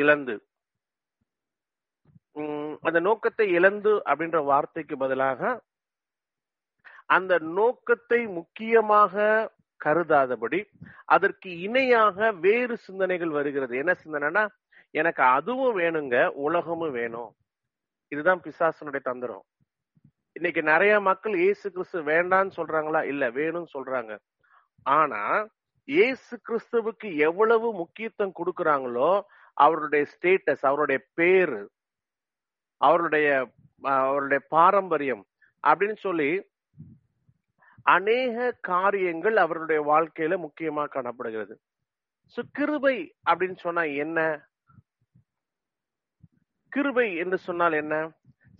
இழந்து. 0.01 0.35
அந்த 2.85 2.99
நோக்கத்தை 3.09 3.45
இழந்து 3.57 3.91
அப்படின்ற 4.09 4.37
வார்த்தைக்கு 4.51 4.95
பதிலாக 4.97 5.41
அந்த 7.15 7.33
நோக்கத்தை 7.59 8.21
முக்கியமாக 8.39 9.25
கருதாதபடி 9.85 10.59
அதற்கு 11.05 11.49
இணையாக 11.59 12.31
வேறு 12.45 12.75
சிந்தனைகள் 12.77 13.37
வருகிறது. 13.37 13.73
என்ன 13.77 13.93
சிந்தனைனா 14.03 14.43
எனக்கு 14.91 15.23
அதுவும் 15.37 15.77
வேணுங்க 15.79 16.17
உலகமும் 16.47 16.95
வேணும். 16.99 17.31
இதுதான் 18.13 18.43
பிசாசனுடைய 18.45 19.01
தந்திரம். 19.09 19.43
இன்னைக்கு 20.37 20.61
நிறைய 20.71 20.93
மக்கள் 21.07 21.35
இயேசு 21.43 21.65
கிறிஸ்து 21.71 21.99
வேண்டான்னு 22.11 22.51
சொல்றாங்களா? 22.59 23.01
இல்ல 23.11 23.23
வேணும்னு 23.39 23.69
சொல்றாங்க. 23.77 24.13
ஆனா 24.85 25.21
இயேசு 25.87 26.33
கிறிஸ்துவுக்கு 26.47 27.07
எவ்வளவு 27.27 27.67
முக்கியத்துவம் 27.81 28.37
கொடுக்கறாங்களோ 28.39 29.11
அவருடைய 29.57 30.03
ஸ்டேட்டஸ் 30.13 30.63
அவருடைய 30.69 30.99
பேரு 31.19 31.61
அவருடைய 32.81 33.27
அவருடைய 33.81 34.39
பாரம்பரியம் 34.55 35.23
அப்படின்னு 35.63 35.97
சொல்லி 36.07 36.31
அநேக 37.95 38.37
காரியங்கள் 38.71 39.37
அவருடைய 39.43 39.79
வாழ்க்கையில 39.91 40.35
முக்கியமா 40.45 40.83
காணப்படுகிறது. 40.95 41.55
சோ 42.35 42.41
கிருபை 42.57 42.97
அப்படின்னு 43.29 43.57
சொன்னா 43.65 43.83
என்ன? 44.03 44.19
கிருபை 46.73 47.07
என்று 47.15 47.37
சொன்னால் 47.37 47.75
என்ன? 47.81 47.95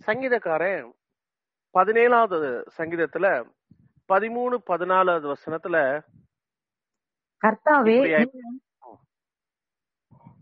சங்கீதக்காரன் 0.06 0.88
பதினேழாவது 1.74 2.48
சங்கீதத்துல 2.78 3.26
பதிமூணு 4.08 4.56
பதினாலாவது 4.70 5.26
வசனத்துல 5.34 5.76
கர்த்தாவே 7.42 7.98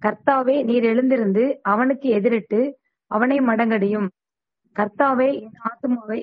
கர்த்தாவே 0.03 0.57
நீர் 0.69 0.85
எழுந்திருந்து 0.85 1.43
அவனுக்கு 1.63 2.09
எதிரிட்டு 2.19 2.61
அவனை 3.11 3.37
மடங்கடியும். 3.41 4.09
கர்த்தாவே 4.77 5.29
என் 5.45 5.59
ஆத்துமாவை 5.69 6.21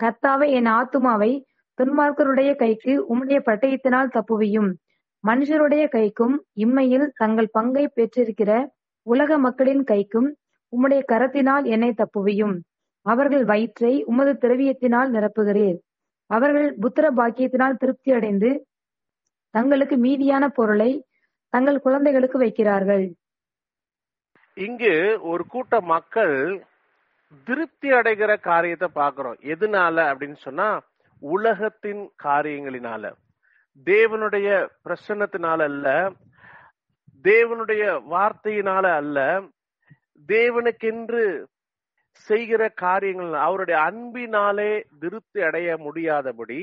கர்த்தாவே 0.00 0.46
என் 0.58 0.70
ஆத்துமாவை 0.78 1.30
துன்மார்க்கருடைய 1.78 2.50
கைக்கு 2.56 2.92
உம்முடைய 3.10 3.38
பட்டயத்தினால் 3.48 4.12
தப்புவியும். 4.16 4.70
மனுஷருடைய 5.24 5.84
கைக்கும் 5.96 6.36
இம்மையில் 6.64 7.06
தங்கள் 7.16 7.54
பங்கை 7.56 7.84
பெற்றிருக்கிற 7.88 8.50
உலக 9.12 9.38
மக்களின் 9.38 9.84
கைக்கும் 9.90 10.28
உம்முடைய 10.72 11.00
கரத்தினால் 11.12 11.64
என்னை 11.64 11.90
தப்புவியும். 11.92 12.56
அவர்கள் 13.06 13.44
வயிற்றை 13.44 13.92
உமது 14.04 14.32
திரவியத்தினால் 14.42 15.12
நிரப்புகிறீர். 15.16 15.78
அவர்கள் 16.30 16.68
புத்திர 16.82 17.06
பாக்கியத்தினால் 17.16 17.78
திருப்தி 17.82 18.10
அடைந்து 18.12 18.50
தங்களுக்கு 19.54 19.96
மீதியான 19.96 20.44
பொருளை 20.48 20.90
தங்கள் 21.52 21.84
குழந்தைகளுக்கு 21.86 22.38
வைக்கிறார்கள். 22.40 23.06
இங்கு 24.56 24.94
ஒரு 25.22 25.44
கூட்ட 25.46 25.74
மக்கள் 25.94 26.36
திருப்தி 27.46 27.88
அடைகிற 27.90 28.32
காரியத்தை 28.40 28.88
பாக்குறோம் 28.94 29.38
எதனால 29.52 29.96
அப்படின்னு 30.10 30.38
சொன்னா 30.46 30.68
உலகத்தின் 31.22 32.02
காரியங்களினால. 32.22 33.04
தேவனுடைய 33.86 34.48
பிரசன்னத்தினால 34.84 35.60
அல்ல 35.70 35.88
தேவனுடைய 37.22 37.82
வார்த்தையினால 38.12 38.84
அல்ல 38.96 39.18
தேவனுக்கென்று 40.28 41.44
செய்கிற 42.12 42.68
காரியங்கள் 42.68 43.32
அவருடைய 43.32 43.80
அன்பினாலே 43.80 44.84
திருப்தி 45.00 45.40
அடைய 45.42 45.76
முடியாதபடி 45.76 46.60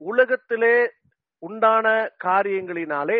உலகத்திலே 0.00 0.76
உண்டான 1.38 1.86
காரியங்களினாலே 2.24 3.18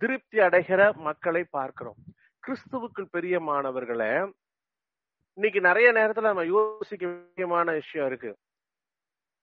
திருப்தி 0.00 0.38
அடைகிற 0.38 0.94
மக்களை 0.94 1.44
பார்க்கிறோம். 1.44 1.96
கிறிஸ்துவுக்குள் 2.42 3.12
பெரியமானவர்களே 3.12 4.32
இன்னைக்கு 5.34 5.60
நிறைய 5.60 5.92
நேரத்துல 5.92 6.20
நம்ம 6.20 6.44
யோசிக்க 6.44 7.06
முக்கியமான 7.06 7.72
விஷயம் 7.72 8.06
இருக்கு. 8.06 8.36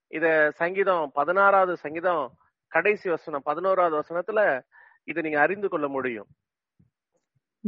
இத 0.07 0.51
சங்கீதம் 0.55 1.11
பதினாறாவது 1.13 1.77
சங்கீதம் 1.77 2.25
கடைசி 2.71 3.09
வசனம் 3.09 3.41
பதினோராவது 3.43 3.95
வசனத்துல 4.01 4.61
இதை 5.09 5.21
நீங்க 5.25 5.39
அறிந்து 5.41 5.67
கொள்ள 5.69 5.87
முடியும். 5.87 6.29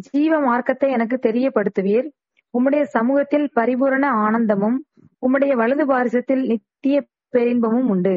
ஜீவ 0.08 0.34
மார்க்கத்தை 0.40 0.90
எனக்கு 0.92 1.18
தெரியப்படுத்துவீர். 1.28 2.08
உம்முடைய 2.54 2.84
சமூகத்தில் 2.96 3.48
பரிபூரண 3.54 4.06
ஆனந்தமும் 4.26 4.78
உம்முடைய 5.26 5.54
வலது 5.62 5.86
பாரிசத்தில் 5.92 6.44
நித்திய 6.52 6.98
பேரின்பமும் 7.34 7.90
உண்டு. 7.94 8.14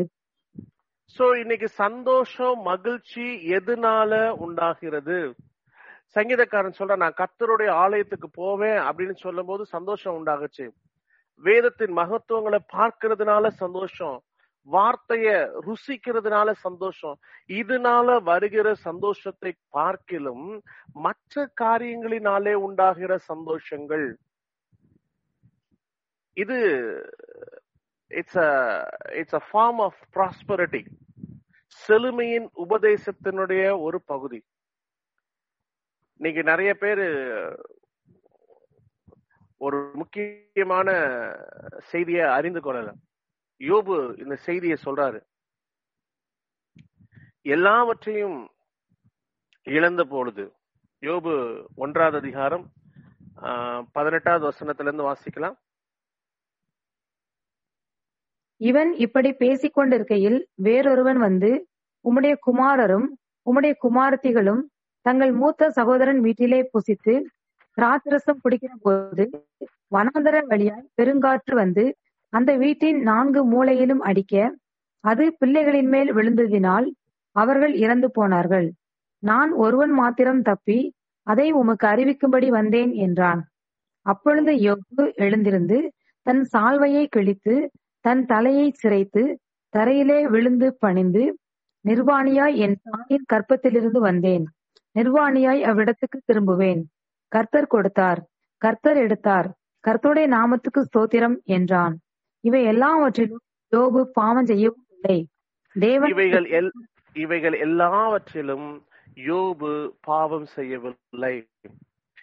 சோ 1.17 1.25
இன்னைக்கு 1.41 1.69
சந்தோஷம் 1.85 2.61
மகிழ்ச்சி 2.63 3.25
எதனால 3.57 4.21
உண்டாகிறது? 4.45 5.19
சங்கீதக்காரன் 6.17 6.79
சொல்ற 6.79 6.95
நான் 6.97 7.19
கர்த்தருடைய 7.21 7.71
ஆலயத்துக்கு 7.85 8.29
போவேன் 8.33 8.81
அப்படின்னு 8.89 9.17
சொல்லும் 9.25 9.49
போது 9.51 9.63
சந்தோஷம் 9.67 10.17
உண்டாகுச்சு. 10.19 10.67
வேதத்தின் 11.43 11.95
மகத்துவங்களை 12.01 12.61
பார்க்கிறதுனால 12.77 13.47
சந்தோஷம். 13.63 14.19
வார்த்தைய 14.69 15.29
ருசிக்கிறதுனால 15.67 16.53
சந்தோஷம். 16.53 17.17
இதனால 17.49 18.23
வருகிற 18.23 18.75
சந்தோஷத்தை 18.75 19.53
பார்க்கிலும் 19.69 20.63
மற்ற 20.93 21.53
காரியங்களினாலே 21.61 22.53
உண்டாகிற 22.53 23.19
சந்தோஷங்கள். 23.33 24.15
இது 26.37 26.59
it's 28.11 28.37
a 28.37 28.51
it's 29.13 29.35
a 29.35 29.43
form 29.53 29.81
of 29.81 30.01
prosperity 30.15 30.83
செழுமையின் 31.67 32.49
உபதேசத்தினுடைய 32.69 33.81
ஒரு 33.81 34.03
பகுதி. 34.03 34.41
இன்னைக்கு 36.21 36.43
நிறைய 36.43 36.75
பேரு 36.75 37.07
ஒரு 39.57 39.91
முக்கியமான 39.95 40.89
செய்தியை 41.79 42.25
அறிந்து 42.27 42.61
கொள்ளலாம். 42.61 43.01
யோபு 43.63 43.95
இந்த 44.19 44.35
செய்தியை 44.47 44.77
சொல்றாரு. 44.85 45.19
எல்லாவற்றையும் 47.47 48.39
இழந்த 49.67 50.05
பொழுது 50.05 50.45
யோபு 51.03 51.33
ஒன்றாவது 51.77 52.17
அதிகாரம் 52.17 52.65
ஆஹ், 53.43 53.83
பதினெட்டாவது 53.93 54.45
வசனத்திலிருந்து 54.49 55.05
வாசிக்கலாம். 55.07 55.57
இவன் 58.61 58.91
இப்படி 58.97 59.31
பேசிக் 59.35 59.75
கொண்டிருக்கையில் 59.75 60.37
வேறொருவன் 60.67 61.19
வந்து 61.19 61.51
உம்முடைய 62.05 62.35
குமாரரும் 62.47 63.07
உம்முடைய 63.47 63.75
குமாரத்திகளும் 63.81 64.63
தங்கள் 65.07 65.33
மூத்த 65.33 65.71
சகோதரன் 65.71 66.21
வீட்டிலே 66.21 66.61
புசித்து 66.73 67.15
திராட்சரசம் 67.79 68.43
குடிக்கிற 68.45 68.73
போது 68.83 69.25
வனாந்தர 69.93 70.37
வழியாய் 70.47 70.89
பெருங்காற்று 70.99 71.55
வந்து 71.55 71.85
அந்த 72.33 72.51
வீட்டின் 72.57 72.99
நான்கு 73.03 73.41
மூலையிலும் 73.45 74.03
அடிக்க 74.03 74.35
அது 75.05 75.25
பிள்ளைகளின் 75.41 75.89
மேல் 75.89 76.11
விழுந்ததினால் 76.13 76.87
அவர்கள் 77.37 77.75
இறந்து 77.75 78.09
போனார்கள். 78.11 78.69
நான் 79.23 79.51
ஒருவன் 79.55 79.93
மாத்திரம் 79.93 80.43
தப்பி 80.43 80.79
அதை 81.27 81.47
உமக்கு 81.53 81.87
அறிவிக்கும்படி 81.87 82.49
வந்தேன் 82.49 82.93
என்றான். 82.93 83.41
அப்பொழுது 84.07 84.53
யோபு 84.59 85.05
எழுந்திருந்து 85.17 85.79
தன் 86.27 86.43
சால்வையை 86.53 87.05
கிழித்து 87.07 87.55
தன் 88.05 88.23
தலையை 88.27 88.67
சிரைத்து 88.83 89.23
தரையிலே 89.75 90.19
விழுந்து 90.25 90.69
பணிந்து 90.79 91.25
நிர்வாணியாய் 91.85 92.57
என் 92.57 92.77
தாயின் 92.83 93.29
கற்பத்திலிருந்து 93.33 94.01
வந்தேன். 94.01 94.45
நிர்வாணியாய் 94.97 95.63
அவ்விடத்துக்கு 95.63 96.19
திரும்புவேன். 96.27 96.83
கர்த்தர் 97.33 97.67
கொடுத்தார். 97.67 98.21
கர்த்தர் 98.63 98.97
எடுத்தார். 98.97 99.49
கர்த்தருடைய 99.85 100.27
நாமத்துக்கு 100.29 100.81
ஸ்தோத்திரம் 100.89 101.37
என்றான். 101.49 101.95
இவை 102.43 102.65
எல்லாவற்றிலும் 102.65 103.43
யோபு 103.77 104.01
பாவம் 104.03 104.47
செய்யவும் 104.47 104.87
இல்லை 104.91 105.29
தேவன் 105.73 106.11
இவைகள் 106.11 106.47
எல் 106.51 106.71
இவைகள் 107.13 107.53
எல்லாவற்றிலும் 107.53 108.87
யோபு 109.15 109.71
பாவம் 110.01 110.47
செய்யவில்லை. 110.47 111.35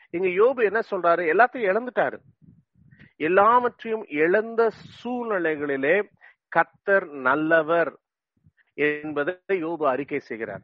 இங்க 0.09 0.27
யோபு 0.27 0.63
என்ன 0.63 0.79
சொல்றாரு? 0.91 1.23
எல்லாத்தையும் 1.33 1.69
இழந்துட்டாரு. 1.71 2.17
எல்லாவற்றையும் 3.17 4.05
இழந்த 4.09 4.71
சூழ்நிலைகளிலே 4.97 5.95
கத்தர் 6.55 7.07
நல்லவர் 7.09 7.91
என்பதை 8.73 9.35
யோபு 9.47 9.85
அறிக்கை 9.85 10.19
செய்கிறார். 10.19 10.61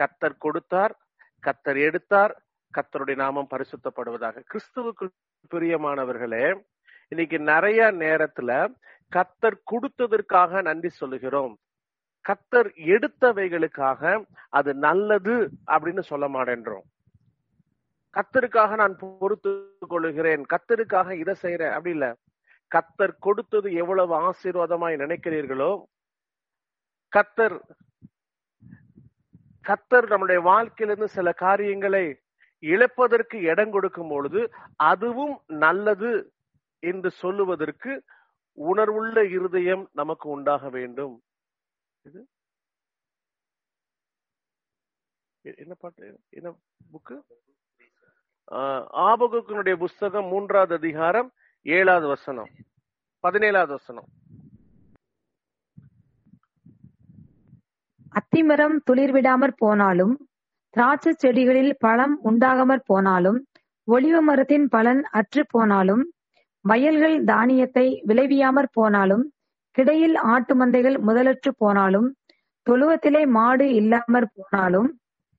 கத்தர் 0.00 0.36
கொடுத்தார் 0.38 0.94
கத்தர் 1.42 1.80
எடுத்தார் 1.80 2.34
கத்தருடைய 2.74 3.14
நாமம் 3.14 3.50
பரிசுத்தப்படுவதாக. 3.50 4.42
கிறிஸ்துவுக்கு 4.52 5.06
பிரியமானவர்களே 5.50 6.46
இன்னைக்கு 7.08 7.38
நிறைய 7.38 7.80
நேரத்துல 7.92 8.50
கத்தர் 9.12 9.56
கொடுத்ததற்காக 9.70 10.62
நன்றி 10.62 10.88
சொல்லுகிறோம். 10.88 11.54
கத்தர் 12.24 12.68
எடுத்தவைகளுக்காக 12.94 14.24
அது 14.48 14.74
நல்லது 14.74 15.34
அப்படின்னு 15.66 16.02
சொல்ல 16.10 16.28
மாட்டேன்றோம். 16.28 16.84
கத்தருக்காக 18.14 18.74
நான் 18.74 18.96
பொறுத்து 18.98 19.50
கொள்ளுகிறேன். 19.88 20.42
கத்தருக்காக 20.52 21.10
இதை 21.22 21.34
செய்யறேன் 21.42 21.74
அப்படி 21.76 21.90
இல்ல. 21.90 22.06
கத்தர் 22.70 23.14
கொடுத்தது 23.18 23.68
எவ்வளவு 23.72 24.14
ஆசீர்வாதமாய் 24.28 25.02
நினைக்கிறீர்களோ 25.02 25.72
கத்தர் 27.12 27.56
கத்தர் 29.64 30.06
நம்முடைய 30.08 30.40
வாழ்க்கையிலிருந்து 30.40 31.08
சில 31.08 31.32
காரியங்களை 31.32 32.04
இழப்பதற்கு 32.62 33.36
இடம் 33.50 33.70
கொடுக்கும் 33.70 34.08
பொழுது 34.08 34.40
அதுவும் 34.76 35.34
நல்லது. 35.46 36.10
என்று 36.84 37.10
சொல்லுவதற்கு 37.10 38.04
உணர்வுள்ள 38.52 39.26
இருதயம் 39.26 39.88
நமக்கு 39.92 40.28
உண்டாக 40.28 40.68
வேண்டும். 40.68 41.22
இது? 42.02 42.26
என்ன 45.40 45.74
பாட்டு? 45.74 46.20
என்ன 46.28 46.58
புக்கு? 46.92 47.16
ஆபகுக்கனுடைய 49.08 49.76
புஸ்தகம் 49.76 50.26
மூன்றாவது 50.26 50.74
அதிகாரம் 50.74 51.32
ஏழாவது 51.62 52.06
வசனம். 52.06 52.50
பதினேழாவது 53.22 53.74
வசனம். 53.78 54.08
அத்திமரம் 58.20 58.78
துளிர் 58.84 59.12
விடாமற் 59.12 59.56
போனாலும் 59.56 60.28
திராட்சை 60.70 61.12
செடிகளில் 61.22 61.74
பழம் 61.78 62.24
உண்டாகாமற் 62.24 62.86
போனாலும் 62.86 63.46
ஒளிவ 63.86 64.20
மரத்தின் 64.20 64.68
பலன் 64.68 65.02
அற்று 65.02 65.46
போனாலும் 65.48 66.13
வயல்கள் 66.64 67.16
தானியத்தை 67.24 67.86
விளைவியாமற் 68.06 68.72
போனாலும் 68.72 69.24
கிடையில் 69.76 70.16
ஆட்டு 70.24 70.54
மந்தைகள் 70.54 70.96
முதலற்று 70.98 71.50
போனாலும் 71.58 72.08
தொழுவத்திலே 72.66 73.22
மாடு 73.28 73.66
இல்லாமற் 73.74 74.30
போனாலும் 74.34 74.88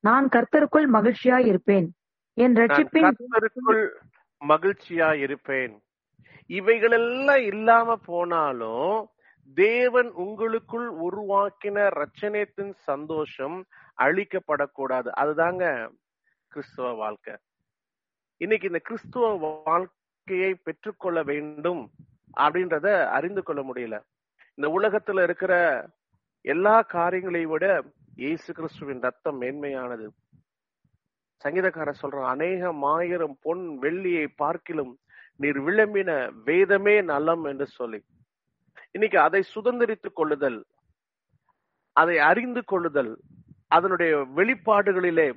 நான் 0.04 0.26
கர்த்தருக்குள் 0.26 0.88
மகிழ்ச்சியாய் 0.88 1.48
இருப்பேன் 1.48 1.88
என் 2.38 2.56
ரட்சிப்பின் 2.56 3.08
கர்த்தருக்குள் 3.08 3.84
மகிழ்ச்சியா 4.42 5.10
இருப்பேன் 5.14 5.74
இவைகளெல்லாம் 6.50 7.44
இல்லாம 7.44 7.96
போனாலும் 8.06 8.96
தேவன் 9.58 10.10
உங்களுக்குள் 10.16 10.88
உருவாக்கின 11.08 11.78
ரட்சணத்தின் 11.96 12.74
சந்தோஷம் 12.84 13.58
அழிக்கப்படக்கூடாது. 13.98 15.10
அதுதாங்க 15.22 15.64
கிறிஸ்துவ 16.52 16.94
வாழ்க்கை. 16.94 17.36
இன்னைக்கு 18.42 18.68
இந்த 18.68 18.80
கிறிஸ்துவ 18.80 19.26
வாழ்க்கையை 20.28 20.54
பெற்றுக்கொள்ள 20.68 21.20
வேண்டும் 21.24 21.82
அப்படின்றத 22.44 22.88
அறிந்து 23.18 23.42
கொள்ள 23.44 23.62
முடியல. 23.62 23.96
இந்த 24.58 24.68
உலகத்துல 24.78 25.24
இருக்கிற 25.24 25.54
எல்லா 26.46 26.74
காரியங்களையும் 26.94 27.52
விட 27.52 27.66
இயேசு 28.16 28.50
கிறிஸ்துவின் 28.54 29.04
ரத்தம் 29.06 29.38
மேன்மையானது. 29.42 30.08
சங்கீதக்காரர் 31.42 32.02
சொல்றான் 32.02 32.32
அநேகம் 32.34 32.82
ஆயிரம் 32.94 33.38
பொன் 33.42 33.64
வெள்ளியை 33.84 34.26
பார்க்கிலும் 34.36 34.92
நீர் 35.44 35.60
விளம்பின 35.68 36.12
வேதமே 36.50 36.96
நலம் 37.12 37.46
என்று 37.52 37.68
சொல்லி. 37.78 38.02
இன்னைக்கு 38.92 39.20
அதை 39.28 39.42
சுதந்திரித்துக் 39.56 40.18
கொள்ளுதல் 40.22 40.60
அதை 41.96 42.18
அறிந்து 42.32 42.64
கொள்ளுதல் 42.66 43.14
அதனுடைய 43.76 44.14
வெளிப்பாடுகளிலே 44.38 45.30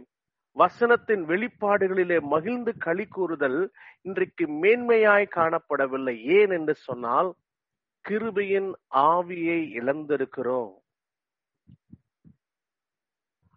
வசனத்தின் 0.57 1.23
வெளிப்பாடுகளிலே 1.31 2.19
மகிழ்ந்து 2.21 2.73
களி 2.79 3.07
கூறுதல் 3.09 3.61
இன்றைக்கு 4.01 4.45
மேன்மையாய் 4.63 5.27
காணப்படவில்லை. 5.37 6.17
ஏன் 6.39 6.51
என்று 6.51 6.75
சொன்னால் 6.87 7.31
கிருபையின் 8.05 8.71
ஆவியை 9.11 9.61
இழந்திருக்கிறோம். 9.81 10.73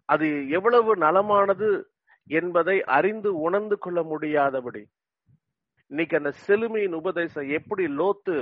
அது 0.08 0.26
எவ்வளவு 0.48 0.92
நலமானது 0.96 1.68
என்பதை 2.30 2.76
அறிந்து 2.96 3.30
உணர்ந்து 3.40 3.76
கொள்ள 3.78 4.02
முடியாதபடி. 4.02 4.82
இன்னைக்கு 5.90 6.14
அந்த 6.16 6.32
செழுமையின் 6.46 6.94
உபதேசம் 6.94 7.48
எப்படி 7.48 7.84
லோத்து 8.00 8.36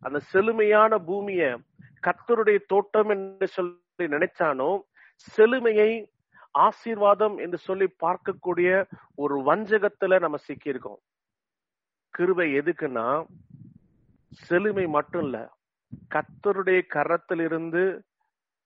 அந்த 0.00 0.18
செழுமையான 0.32 0.98
பூமிய 0.98 1.42
கத்தருடைய 2.06 2.58
தோட்டம் 2.66 3.10
என்று 3.14 3.46
சொல்லி 3.46 4.06
நினைச்சானோ 4.14 4.70
செழுமையை 5.28 5.90
ஆசீர்வாதம் 6.52 7.36
என்று 7.38 7.58
சொல்லி 7.58 7.86
பார்க்கக்கூடிய 8.00 8.90
ஒரு 9.14 9.40
வஞ்சகத்துல 9.40 10.18
நம்ம 10.18 10.36
சிக்கியிருக்கோம். 10.48 11.00
கிருபை 12.10 12.58
எதுக்குன்னா 12.58 13.26
செழுமை 14.32 14.86
மட்டும் 14.86 15.22
இல்ல. 15.22 15.52
கத்தருடைய 16.14 16.82
கரத்திலிருந்து 16.94 18.00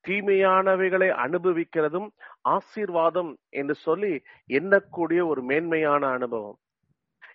தீமையானவைகளை 0.09 1.09
அனுபவிக்கிறதும் 1.09 2.09
ஆசீர்வாதம் 2.40 3.37
என்று 3.49 3.75
சொல்லி 3.75 4.22
எண்ணக்கூடிய 4.49 5.27
ஒரு 5.27 5.42
மேன்மையான 5.42 6.07
அனுபவம். 6.07 6.59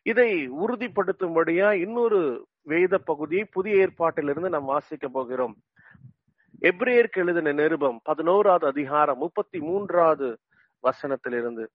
இதை 0.04 0.52
உறுதிப்படுத்தும்படியா 0.52 1.72
இன்னொரு 1.72 2.48
வேத 2.62 2.98
பகுதியை 2.98 3.46
புதிய 3.52 3.88
ஏற்பாட்டிலிருந்து 3.88 4.50
நாம் 4.50 4.66
வாசிக்க 4.66 5.08
போகிறோம். 5.08 5.56
எப்ரேயருக்கு 6.62 7.18
எழுதின 7.18 7.52
நிருபம் 7.52 8.00
பதினோராவது 8.04 8.68
அதிகாரம் 8.68 9.18
முப்பத்தி 9.18 9.60
மூன்றாவது 9.60 10.40
வசனத்திலிருந்து. 10.84 11.66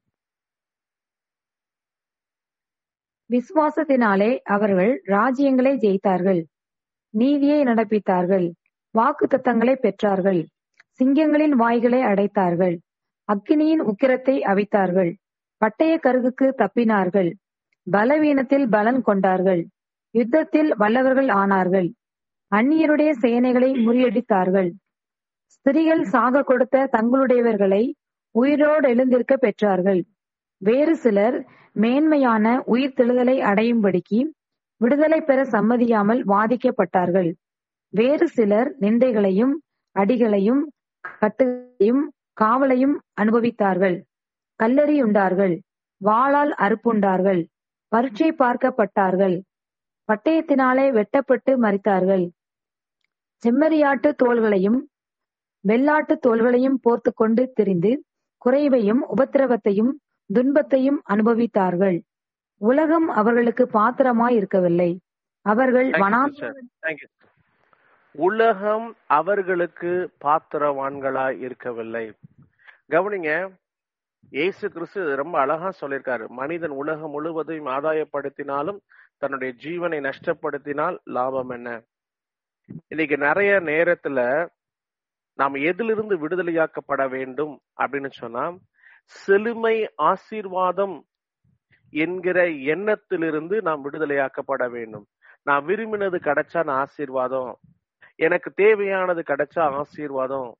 விசுவாசத்தினாலே 3.30 4.38
அவர்கள் 4.38 5.02
ராஜ்யங்களை 5.06 5.74
ஜெயித்தார்கள். 5.76 6.44
நீதியை 7.10 7.64
நடப்பித்தார்கள். 7.64 8.52
வாக்கு 8.90 9.26
தத்தங்களை 9.26 9.74
பெற்றார்கள். 9.78 10.46
சிங்கங்களின் 11.02 11.48
வாய்களை 11.48 12.02
அடைத்தார்கள். 12.02 12.78
அக்கினியின் 13.32 13.82
உக்கிரத்தை 13.82 14.40
அவித்தார்கள். 14.40 15.16
பட்டய 15.58 15.98
கருகுக்கு 15.98 16.52
தப்பினார்கள். 16.56 17.32
பலவீனத்தில் 17.90 18.68
பலன் 18.68 19.02
கொண்டார்கள். 19.02 19.66
யுத்தத்தில் 20.10 20.76
வல்லவர்கள் 20.76 21.26
ஆனார்கள். 21.26 21.92
அந்நியருடைய 22.54 23.10
சேனைகளை 23.20 23.70
முறியடித்தார்கள். 23.86 24.70
ஸ்திரிகள் 25.46 26.02
சாக 26.02 26.42
கொடுத்த 26.42 26.88
தங்களுடையவர்களை 26.92 27.92
உயிரோடு 28.34 28.88
எழுந்திருக்க 28.88 29.34
பெற்றார்கள். 29.36 30.00
வேறு 30.62 30.96
சிலர் 30.96 31.36
மேன்மையான 31.72 32.62
உயிர் 32.64 32.96
தெழுதலை 32.96 33.36
அடையும்படிக்கு 33.50 34.20
விடுதலை 34.76 35.20
பெற 35.20 35.42
சம்மதியாமல் 35.44 36.22
வாதிக்கப்பட்டார்கள். 36.26 37.30
வேறு 37.88 38.28
சிலர் 38.28 38.70
நிந்தைகளையும் 38.80 39.54
அடிகளையும் 39.96 40.62
கட்டுகளையும் 41.20 42.02
காவலையும் 42.40 42.96
அனுபவித்தார்கள். 43.20 43.96
கல்லெறியுண்டார்கள். 44.60 45.54
வாளால் 46.00 46.52
அறுப்புண்டார்கள். 46.58 47.42
பரீட்சை 47.92 48.30
பார்க்கப்பட்டார்கள். 48.38 49.36
பட்டயத்தினாலே 50.08 50.86
வெட்டப்பட்டு 50.98 51.52
மரித்தார்கள் 51.64 52.24
செம்மறியாட்டு 53.42 54.10
தோள்களையும் 54.22 54.78
வெள்ளாட்டு 55.64 56.14
தோள்களையும் 56.26 56.78
போர்த்து 56.82 57.10
கொண்டு 57.14 57.42
திரிந்து 57.54 57.92
குறைவையும் 58.42 59.02
உபத்திரவத்தையும் 59.14 59.92
துன்பத்தையும் 60.30 60.98
அனுபவித்தார்கள். 61.12 61.98
உலகம் 62.60 63.08
அவர்களுக்கு 63.08 63.64
பாத்திரமாய் 63.66 64.34
இருக்கவில்லை 64.34 64.90
அவர்கள் 65.46 65.88
வனா. 66.02 66.20
உலகம் 68.14 68.86
அவர்களுக்கு 69.18 69.90
பாத்திரவான்களாய் 70.24 71.38
இருக்கவில்லை 71.38 72.04
கவனிங்க 72.90 73.30
இயேசு 74.32 74.64
கிறிஸ்து 74.70 75.00
ரொம்ப 75.16 75.34
அழகா 75.40 75.68
சொல்லியிருக்காரு. 75.80 76.24
மனிதன் 76.40 76.74
உலகம் 76.82 77.10
முழுவதையும் 77.10 77.68
ஆதாயப்படுத்தினாலும் 77.76 78.78
தன்னுடைய 79.18 79.54
ஜீவனை 79.62 80.10
நஷ்டப்படுத்தினால் 80.10 80.98
லாபம் 81.04 81.48
என்ன? 81.48 81.82
இன்னைக்கு 82.88 83.16
நிறைய 83.16 83.52
நேரத்துல 83.60 84.48
நாம் 85.34 85.54
எதிலிருந்து 85.54 86.28
விடுதலையாக்கப்பட 86.28 87.08
வேண்டும் 87.08 87.60
அப்படின்னு 87.76 88.10
சொன்னா 88.10 88.56
செழுமை 89.04 89.92
ஆசீர்வாதம் 89.96 91.06
என்கிற 91.90 92.48
எண்ணத்திலிருந்து 92.48 93.62
நாம் 93.62 93.92
விடுதலையாக்கப்பட 93.92 94.70
வேண்டும். 94.70 95.06
நான் 95.42 95.64
விரும்பினது 95.64 96.18
கிடைச்சா 96.20 96.64
நான் 96.64 96.78
ஆசீர்வாதம். 96.78 97.58
எனக்கு 98.16 98.50
தேவையானது 98.50 99.22
கிடைச்சா 99.22 99.60
ஆசீர்வாதம். 99.60 100.56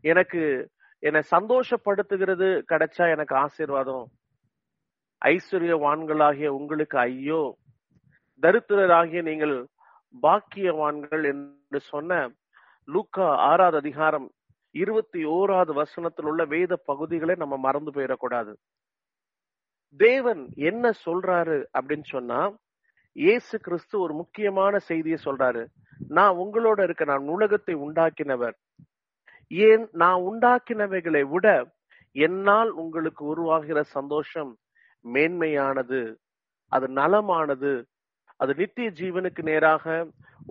எனக்கு 0.00 0.68
என்னை 0.98 1.22
சந்தோஷப்படுத்துகிறது 1.30 2.62
கிடைச்சா 2.72 3.10
எனக்கு 3.10 3.36
ஆசீர்வாதம். 3.36 4.08
ஐஸ்வர்யவான்களாகிய 5.24 6.46
உங்களுக்கு 6.46 6.98
ஐயோ 6.98 7.56
தரித்திரராகிய 8.42 9.22
நீங்கள் 9.22 9.66
பாக்கியவான்கள் 10.22 11.24
என்று 11.24 11.80
சொன்ன 11.80 12.30
லூக்கா 12.88 13.36
ஆறாவது 13.36 13.76
அதிகாரம் 13.76 14.30
இருபத்தி 14.74 15.24
ஓராவது 15.24 15.72
வசனத்தில் 15.72 16.24
உள்ள 16.24 16.44
வேத 16.44 16.76
பகுதிகளை 16.76 17.34
நம்ம 17.34 17.56
மறந்து 17.56 17.90
போயிடக்கூடாது. 17.90 18.52
தேவன் 20.00 20.48
என்ன 20.54 20.92
சொல்றாரு 21.04 21.64
அப்படின்னு 21.78 22.04
சொன்னா 22.04 22.54
இயேசு 23.16 23.60
கிறிஸ்து 23.60 24.00
ஒரு 24.00 24.14
முக்கியமான 24.14 24.78
செய்தியை 24.78 25.18
சொல்றாரு. 25.24 25.66
நான் 26.08 26.36
உங்களோட 26.36 26.82
இருக்க 26.82 27.04
நான் 27.04 27.28
உலகத்தை 27.28 27.74
உண்டாக்கினவர். 27.74 28.54
ஏன்? 29.50 29.88
நான் 29.92 30.20
உண்டாக்கினவைகளை 30.20 31.22
விட 31.28 31.46
என்னால் 32.12 32.70
உங்களுக்கு 32.70 33.24
உருவாகிற 33.24 33.82
சந்தோஷம் 33.82 34.56
மேன்மையானது 35.04 36.14
அது 36.72 36.88
நலமானது 36.88 37.86
அது 38.42 38.52
நித்திய 38.54 38.88
ஜீவனுக்கு 39.00 39.42
நேராக 39.42 39.84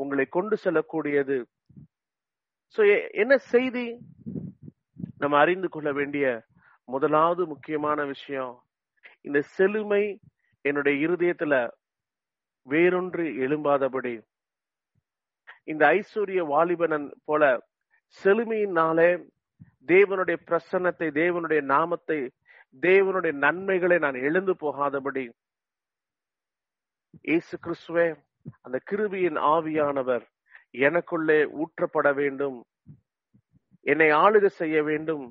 உங்களை 0.01 0.25
கொண்டு 0.25 0.56
செல்லக்கூடியது. 0.63 1.38
சோ 2.75 2.82
என்ன 3.21 3.34
செய்தி? 3.51 3.86
நம்ம 5.17 5.38
அறிந்து 5.38 5.67
கொள்ள 5.69 5.89
வேண்டிய 5.91 6.25
முதலாவது 6.89 7.43
முக்கியமான 7.47 8.06
விஷயம் 8.06 8.54
இந்த 9.21 9.39
செழுமை 9.56 10.04
என்னுடைய 10.65 10.95
இருதயத்துல 11.08 11.56
வேறொன்று 12.67 13.23
எழும்பாதபடி. 13.45 14.13
இந்த 15.63 15.84
ஐஸ்வர்ய 15.97 16.41
வாலிபனன் 16.54 17.08
போல 17.25 17.43
செழுமையினாலே 18.23 19.12
தேவனுடைய 19.88 20.38
பிரசன்னத்தை 20.47 21.08
தேவனுடைய 21.21 21.62
நாமத்தை 21.73 22.19
தேவனுடைய 22.84 23.34
நன்மைகளை 23.45 23.97
நான் 23.97 24.17
எழுந்து 24.27 24.54
போகாதபடி 24.63 25.23
இயேசு 27.13 27.56
கிறிஸ்துவே 27.65 28.06
அந்த 28.62 28.78
கிருபியின் 28.91 29.38
ஆவியானவர் 29.54 30.24
எனக்குள்ளே 30.88 31.39
ஊற்றப்பட 31.62 32.13
வேண்டும் 32.13 32.58
என்னை 33.86 34.08
ஆளுக 34.24 34.45
செய்ய 34.60 34.78
வேண்டும் 34.84 35.24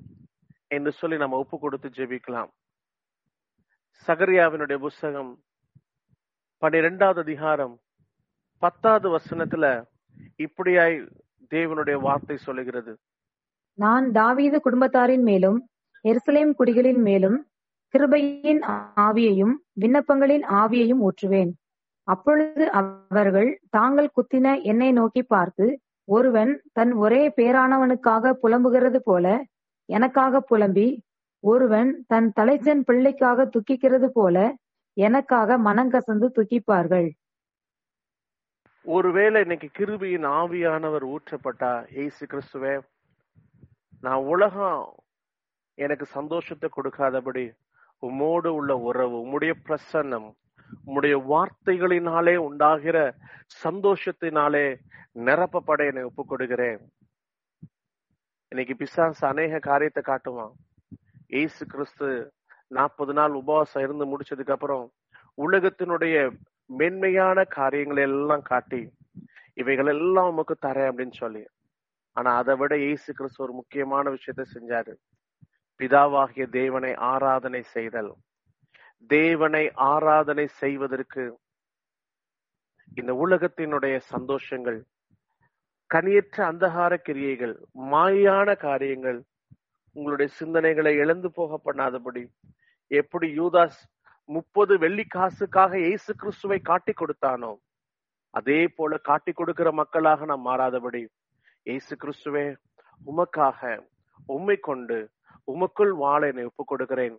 என்று 0.68 0.92
சொல்லி 0.92 1.16
நம்ம 1.16 1.36
ஒப்பு 1.36 1.56
கொடுத்து 1.58 1.88
ஜெபிக்கலாம். 1.88 2.50
சகரியாவினுடைய 4.08 4.78
புஸ்தகம் 4.78 5.30
பன்னிரெண்டாவது 6.62 7.20
அதிகாரம் 7.20 7.74
பத்தாவது 8.62 9.08
வசனத்துல 9.16 9.64
இப்படியாய் 10.44 10.96
தேவனுடைய 11.50 11.96
வார்த்தை 12.00 12.36
சொல்லுகிறது. 12.36 12.92
நான் 13.74 14.06
தாவீது 14.12 14.58
குடும்பத்தாரின் 14.66 15.24
மேலும் 15.30 15.58
எருசலேம் 16.04 16.52
குடிகளின் 16.58 17.02
மேலும் 17.08 17.38
கிருபையின் 17.94 18.62
ஆவியையும் 19.06 19.54
விண்ணப்பங்களின் 19.82 20.44
ஆவியையும் 20.60 21.02
ஊற்றுவேன். 21.08 21.52
அப்பொழுது 22.08 22.70
அவர்கள் 22.70 23.60
தாங்கள் 23.70 24.14
குத்தின 24.16 24.62
என்னை 24.62 24.92
நோக்கி 24.92 25.22
பார்த்து 25.22 25.66
ஒருவன் 26.08 26.52
தன் 26.72 26.92
ஒரே 26.92 27.32
பேரானவனுக்காக 27.36 28.32
புலம்புகிறது 28.42 28.96
போல 28.96 29.26
எனக்காக 29.88 30.40
புலம்பி 30.40 30.88
ஒருவன் 31.44 31.90
தன் 32.06 32.32
தலைச்சன் 32.40 32.82
பிள்ளைக்காக 32.86 33.46
துக்கிக்கிறது 33.46 34.06
போல 34.06 34.36
எனக்காக 34.96 35.58
மனங்கசந்து 35.58 36.26
துக்கிப்பார்கள். 36.36 37.08
ஒருவேளை 38.84 39.40
இன்னைக்கு 39.40 39.68
கிருபியின் 39.78 40.26
ஆவியானவர் 40.30 41.04
ஊற்றப்பட்டா 41.04 41.72
ஏசு 41.94 42.26
கிறிஸ்துவே 42.26 42.74
நான் 44.02 44.22
உலகம் 44.24 44.84
எனக்கு 45.78 46.06
சந்தோஷத்தை 46.06 46.68
கொடுக்காதபடி 46.72 47.44
உம்மோடு 48.02 48.48
உள்ள 48.48 48.76
உறவு 48.78 49.16
உம்முடைய 49.24 49.54
பிரசன்னம் 49.68 50.28
உம்முடைய 50.86 51.14
வார்த்தைகளினாலே 51.32 52.36
உண்டாகிற 52.36 53.14
சந்தோஷத்தினாலே 53.64 54.66
நிரப்பப்பட 55.14 55.86
என்னை 55.86 56.02
ஒப்பு 56.02 56.26
கொடுக்கிறேன் 56.26 56.80
இன்னைக்கு 58.52 58.76
பிசாசு 58.76 59.26
அநேக 59.26 59.58
காரியத்தை 59.58 60.02
காட்டுவான். 60.06 60.52
ஏசு 61.28 61.66
கிறிஸ்து 61.66 62.06
நாற்பது 62.66 63.12
நாள் 63.12 63.32
உபவாசம் 63.32 63.82
இருந்து 63.82 64.04
முடிச்சதுக்கு 64.12 64.50
அப்புறம் 64.50 64.84
உலகத்தினுடைய 65.38 66.16
மென்மையான 66.66 67.44
காரியங்களை 67.44 68.02
எல்லாம் 68.02 68.42
காட்டி 68.42 68.82
இவைகள் 69.54 69.86
எல்லாம் 69.86 70.28
உமக்கு 70.28 70.54
தரேன் 70.66 70.90
அப்படின்னு 70.90 71.12
சொல்லி. 71.12 71.44
ஆனா 72.16 72.36
அதை 72.36 72.56
விட 72.56 72.76
இயேசு 72.76 73.12
கிறிஸ்து 73.12 73.42
ஒரு 73.42 73.52
முக்கியமான 73.52 74.10
விஷயத்த 74.10 74.44
செஞ்சாரு. 74.54 74.94
பிதாவாகிய 75.80 76.44
தேவனை 76.50 76.94
ஆராதனை 76.94 77.62
செய்தல். 77.62 78.12
தேவனை 79.10 79.64
ஆராதனை 79.86 80.46
செய்வதற்கு 80.60 81.24
இந்த 82.96 83.12
உலகத்தினுடைய 83.14 83.96
சந்தோஷங்கள் 84.10 84.78
கனியற்ற 85.90 86.38
அந்தகார 86.46 86.92
கிரியைகள் 86.98 87.54
மாயான 87.90 88.48
காரியங்கள் 88.58 89.18
உங்களுடைய 89.96 90.28
சிந்தனைகளை 90.38 90.92
இழந்து 90.94 91.28
போக 91.30 91.58
பண்ணாதபடி 91.58 92.22
எப்படி 92.90 93.28
யூதாஸ் 93.36 93.80
முப்பது 94.28 94.74
வெள்ளி 94.78 95.04
காசுக்காக 95.08 95.72
இயேசு 95.78 96.12
கிறிஸ்துவை 96.14 96.58
காட்டி 96.62 96.92
கொடுத்தானோ 96.94 97.52
அதே 98.34 98.60
போல 98.68 98.98
காட்டி 99.04 99.32
கொடுக்கிற 99.32 99.68
மக்களாக 99.72 100.26
நாம் 100.26 100.46
மாறாதபடி 100.48 101.02
இயேசு 101.66 101.94
கிறிஸ்துவே 101.96 102.46
உமக்காக 103.00 103.60
உம்மை 104.28 104.56
கொண்டு 104.60 104.98
உமக்குள் 105.48 105.92
வாழ 105.96 106.20
என்னை 106.28 106.44
ஒப்புக் 106.44 106.70
கொடுக்கிறேன் 106.70 107.16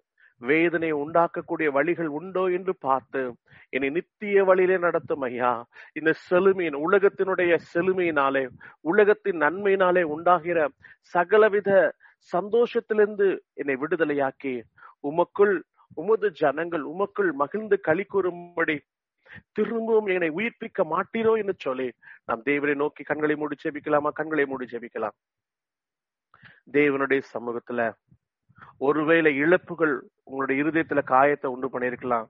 வேதனை 0.49 0.89
உண்டாக்கக்கூடிய 0.93 1.67
வழிகள் 1.77 2.09
உண்டோ 2.19 2.43
என்று 2.57 2.73
பார்த்து 2.85 3.21
என்னை 3.69 3.89
நித்திய 3.89 4.43
வழியிலே 4.43 4.77
நடத்தும் 4.77 5.21
ஐயா. 5.21 5.51
இந்த 5.93 6.11
செழுமையின் 6.27 6.77
உலகத்தினுடைய 6.85 7.59
செழுமையினாலே 7.73 8.43
உலகத்தின் 8.91 9.41
நன்மையினாலே 9.41 10.03
உண்டாகிற 10.15 10.69
சகலவித 11.13 11.69
சந்தோஷத்திலிருந்து 12.33 13.27
என்னை 13.53 13.75
விடுதலையாக்கி 13.75 14.53
உமக்குள் 15.09 15.55
உமது 15.95 16.27
ஜனங்கள் 16.31 16.83
உமக்குள் 16.93 17.31
மகிழ்ந்து 17.33 17.77
களி 17.79 18.03
கூறும்படி 18.03 18.77
திரும்பவும் 19.51 20.09
என்னை 20.13 20.29
உயிர்ப்பிக்க 20.29 20.83
மாட்டீரோ 20.93 21.33
என்று 21.41 21.55
சொல்லி 21.57 21.87
நாம் 22.25 22.41
தேவனை 22.41 22.75
நோக்கி 22.75 23.03
கண்களை 23.03 23.35
மூடி 23.35 23.55
ஜெபிக்கலாமா? 23.63 24.09
கண்களை 24.19 24.45
மூடி 24.45 24.65
ஜெபிக்கலாம். 24.71 25.15
தேவனுடைய 26.71 27.21
சமூகத்துல 27.33 27.81
ஒருவேளை 28.77 29.35
இழப்புகள் 29.35 29.95
உங்களுடைய 30.23 30.63
இருதயத்துல 30.63 31.03
காயத்தை 31.03 31.51
உண்டு 31.51 31.67
பண்ணிருக்கலாம் 31.67 32.27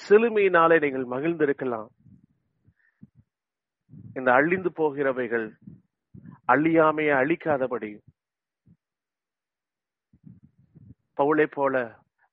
சிலுமையினாலே 0.00 0.76
நீங்கள் 0.80 1.04
மகிழ்ந்திருக்கலாம். 1.04 1.88
இந்த 4.14 4.32
அழிந்து 4.32 4.70
போகிறவைகள் 4.76 5.46
அழியாமைய 6.46 7.10
அழிக்காதபடி 7.22 7.90
பவுளை 11.16 11.46
போல 11.46 11.74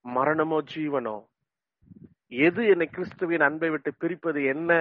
மரணமோ 0.05 0.59
ஜீவனோ 0.61 1.17
எது 2.27 2.61
என்னை 2.67 2.87
கிறிஸ்துவின் 2.87 3.41
அன்பை 3.41 3.69
விட்டு 3.69 3.91
பிரிப்பது 3.97 4.43
என்ன 4.43 4.71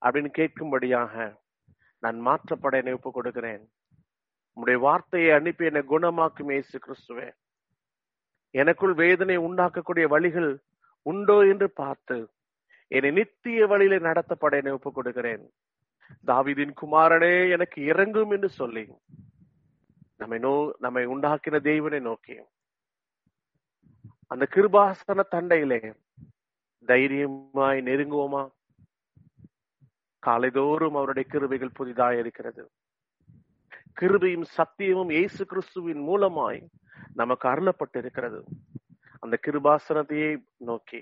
அப்படின்னு 0.00 0.30
கேட்கும்படியாக 0.38 1.14
நான் 2.02 2.18
மாற்றப்பட 2.26 2.76
என்னை 2.76 2.92
ஒப்புக் 2.92 3.14
கொடுக்கிறேன் 3.14 3.62
உம்முடைய 4.58 4.78
வார்த்தையை 4.78 5.30
அனுப்பி 5.30 5.64
என்னை 5.64 5.82
குணமாக்கும் 5.82 6.50
இயேசு 6.50 6.78
கிறிஸ்துவே. 6.78 7.30
எனக்குள் 8.50 8.94
வேதனை 8.94 9.38
உண்டாக்கக்கூடிய 9.38 10.06
வழிகள் 10.08 10.58
உண்டோ 11.02 11.36
என்று 11.42 11.70
பார்த்து 11.70 12.30
என்னை 12.88 13.10
நித்திய 13.10 13.66
வழியில 13.66 13.98
நடத்தப்பட 13.98 14.56
என்னை 14.56 14.72
ஒப்புக் 14.72 14.94
கொடுக்கிறேன் 14.94 15.44
தாவிதின் 16.26 16.72
குமாரனே 16.82 17.50
எனக்கு 17.50 17.84
இறங்கும் 17.84 18.30
என்று 18.30 18.48
சொல்லி 18.48 18.84
நம்மை 20.16 20.38
நோ 20.38 20.74
நம்மை 20.78 21.06
உண்டாக்கின 21.06 21.60
தெய்வனை 21.60 22.00
நோக்கி 22.00 22.36
அந்த 24.26 24.48
கிருபாசன 24.54 25.22
தண்டையிலே 25.30 25.94
தைரியமாய் 26.86 27.78
நெருங்குவோமா? 27.80 28.42
காலைதோறும் 30.26 30.96
அவருடைய 30.98 31.28
கிருவைகள் 31.32 31.74
புதிதாய் 31.74 32.18
இருக்கிறது. 32.18 32.70
கிருபையும் 33.98 34.46
சத்தியமும் 34.56 35.10
இயேசு 35.10 35.44
கிறிஸ்துவின் 35.44 36.02
மூலமாய் 36.08 36.60
நமக்கு 37.14 37.48
அருளப்பட்டு 37.48 37.96
இருக்கிறது 37.96 38.40
அந்த 39.22 39.38
கிருபாசனத்தையே 39.46 40.28
நோக்கி 40.56 41.00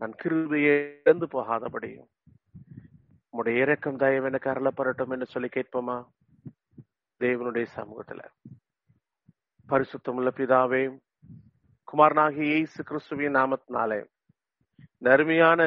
நான் 0.00 0.14
கிருபையை 0.22 0.74
இழந்து 1.04 1.26
போகாதபடி 1.26 1.90
உடைய 3.30 3.60
இறக்கம் 3.60 3.96
தயவு 3.96 4.26
எனக்கு 4.26 4.50
அருளப்படட்டும் 4.50 5.10
என்று 5.10 5.26
சொல்லி 5.26 5.48
கேட்போமா? 5.48 5.96
தேவனுடைய 7.20 7.66
சமூகத்துல. 7.76 8.20
பரிசுத்தமுள்ள 9.68 10.30
பிதாவே 10.36 10.82
குமாரனாகி 11.88 12.42
இயேசு 12.42 12.82
கிறிஸ்துவின் 12.82 13.36
நாமத்தினாலே 13.36 14.00
நருமையான 14.98 15.60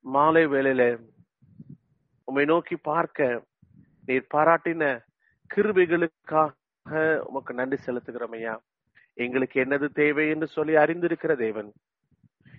மாலை 0.00 0.46
வேளையில 0.46 0.82
உம்மை 2.24 2.44
நோக்கி 2.44 2.76
பார்க்க 2.76 3.42
நீர் 4.06 4.26
பாராட்டின 4.34 5.00
கிருபைகளுக்காக 5.54 7.20
உமக்கு 7.20 7.54
நன்றி 7.54 7.76
செலுத்துகிறோம் 7.86 8.34
ஐயா. 8.38 8.62
எங்களுக்கு 9.14 9.64
என்னது 9.64 9.88
தேவை 9.92 10.28
என்று 10.28 10.46
சொல்லி 10.46 10.74
அறிந்திருக்கிற 10.74 11.36
தேவன். 11.36 11.72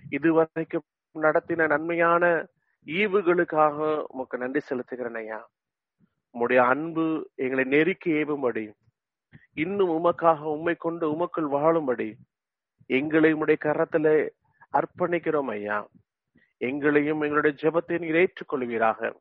இதுவரைக்கும் 0.10 0.86
நடத்தின 1.14 1.68
நன்மையான 1.68 2.46
ஈவுகளுக்காக 2.86 4.04
உமக்கு 4.08 4.38
நன்றி 4.38 4.62
செலுத்துகிறேன் 4.70 5.18
ஐயா. 5.18 5.50
உம்முடைய 6.34 6.58
அன்பு 6.58 7.30
எங்களை 7.36 7.64
நெருக்கி 7.64 8.12
ஏவும்படி 8.12 8.72
இன்னும் 9.54 9.90
உமக்காக 9.90 10.40
உம்மை 10.40 10.76
கொண்டு 10.76 11.12
உமக்குள் 11.12 11.48
வாழும்படி 11.48 12.16
எங்களை 12.88 13.34
உடைய 13.34 13.60
கரத்துல 13.64 14.30
அர்ப்பணிக்கிறோம் 14.74 15.52
ஐயா. 15.58 15.88
எங்களையும் 16.58 17.22
எங்களுடைய 17.22 17.58
ஜெபத்தை 17.62 18.00
நீர் 18.00 18.20
ஏற்றுக்கொள்வீராக. 18.24 19.14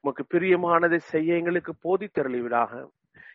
உமக்கு 0.00 0.38
பிரியமானதை 0.38 0.96
செய்ய 0.96 1.36
எங்களுக்கு 1.36 1.72
போதித்தருளுவீராக 1.84 2.88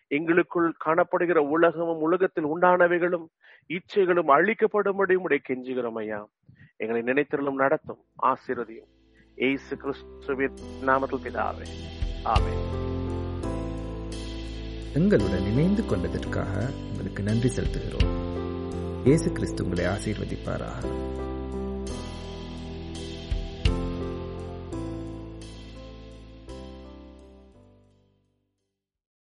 எங்களுக்குள் 0.08 0.76
காணப்படுகிற 0.86 1.38
உலகமும் 1.38 2.00
உலகத்தில் 2.00 2.46
உண்டானவைகளும் 2.46 3.26
இச்சைகளும் 3.68 4.32
அழிக்கப்படும்படி 4.36 5.14
உடைய 5.14 5.44
கெஞ்சுகிறோம் 5.50 5.98
ஐயா. 5.98 6.30
எங்களை 6.76 7.02
நினைத்திருளும் 7.02 7.54
நடத்தும் 7.54 8.06
ஆசீர்வதியும். 8.24 8.92
ஏசு 9.36 9.78
கிறிஸ்துவின் 9.78 10.56
நாமத்தில் 10.86 11.24
பிதாவே. 11.26 11.68
ஆமே 12.24 12.56
எங்களுடன் 14.96 15.46
இணைந்து 15.52 15.84
கொண்டதற்காக 15.84 16.54
உங்களுக்கு 16.92 17.24
நன்றி 17.24 17.50
செலுத்துகிறோம். 17.56 18.12
இயேசு 19.04 19.32
கிறிஸ்து 19.32 19.64
உங்களை 19.64 19.86
ஆசீர்வதிப்பாராக. 19.86 21.12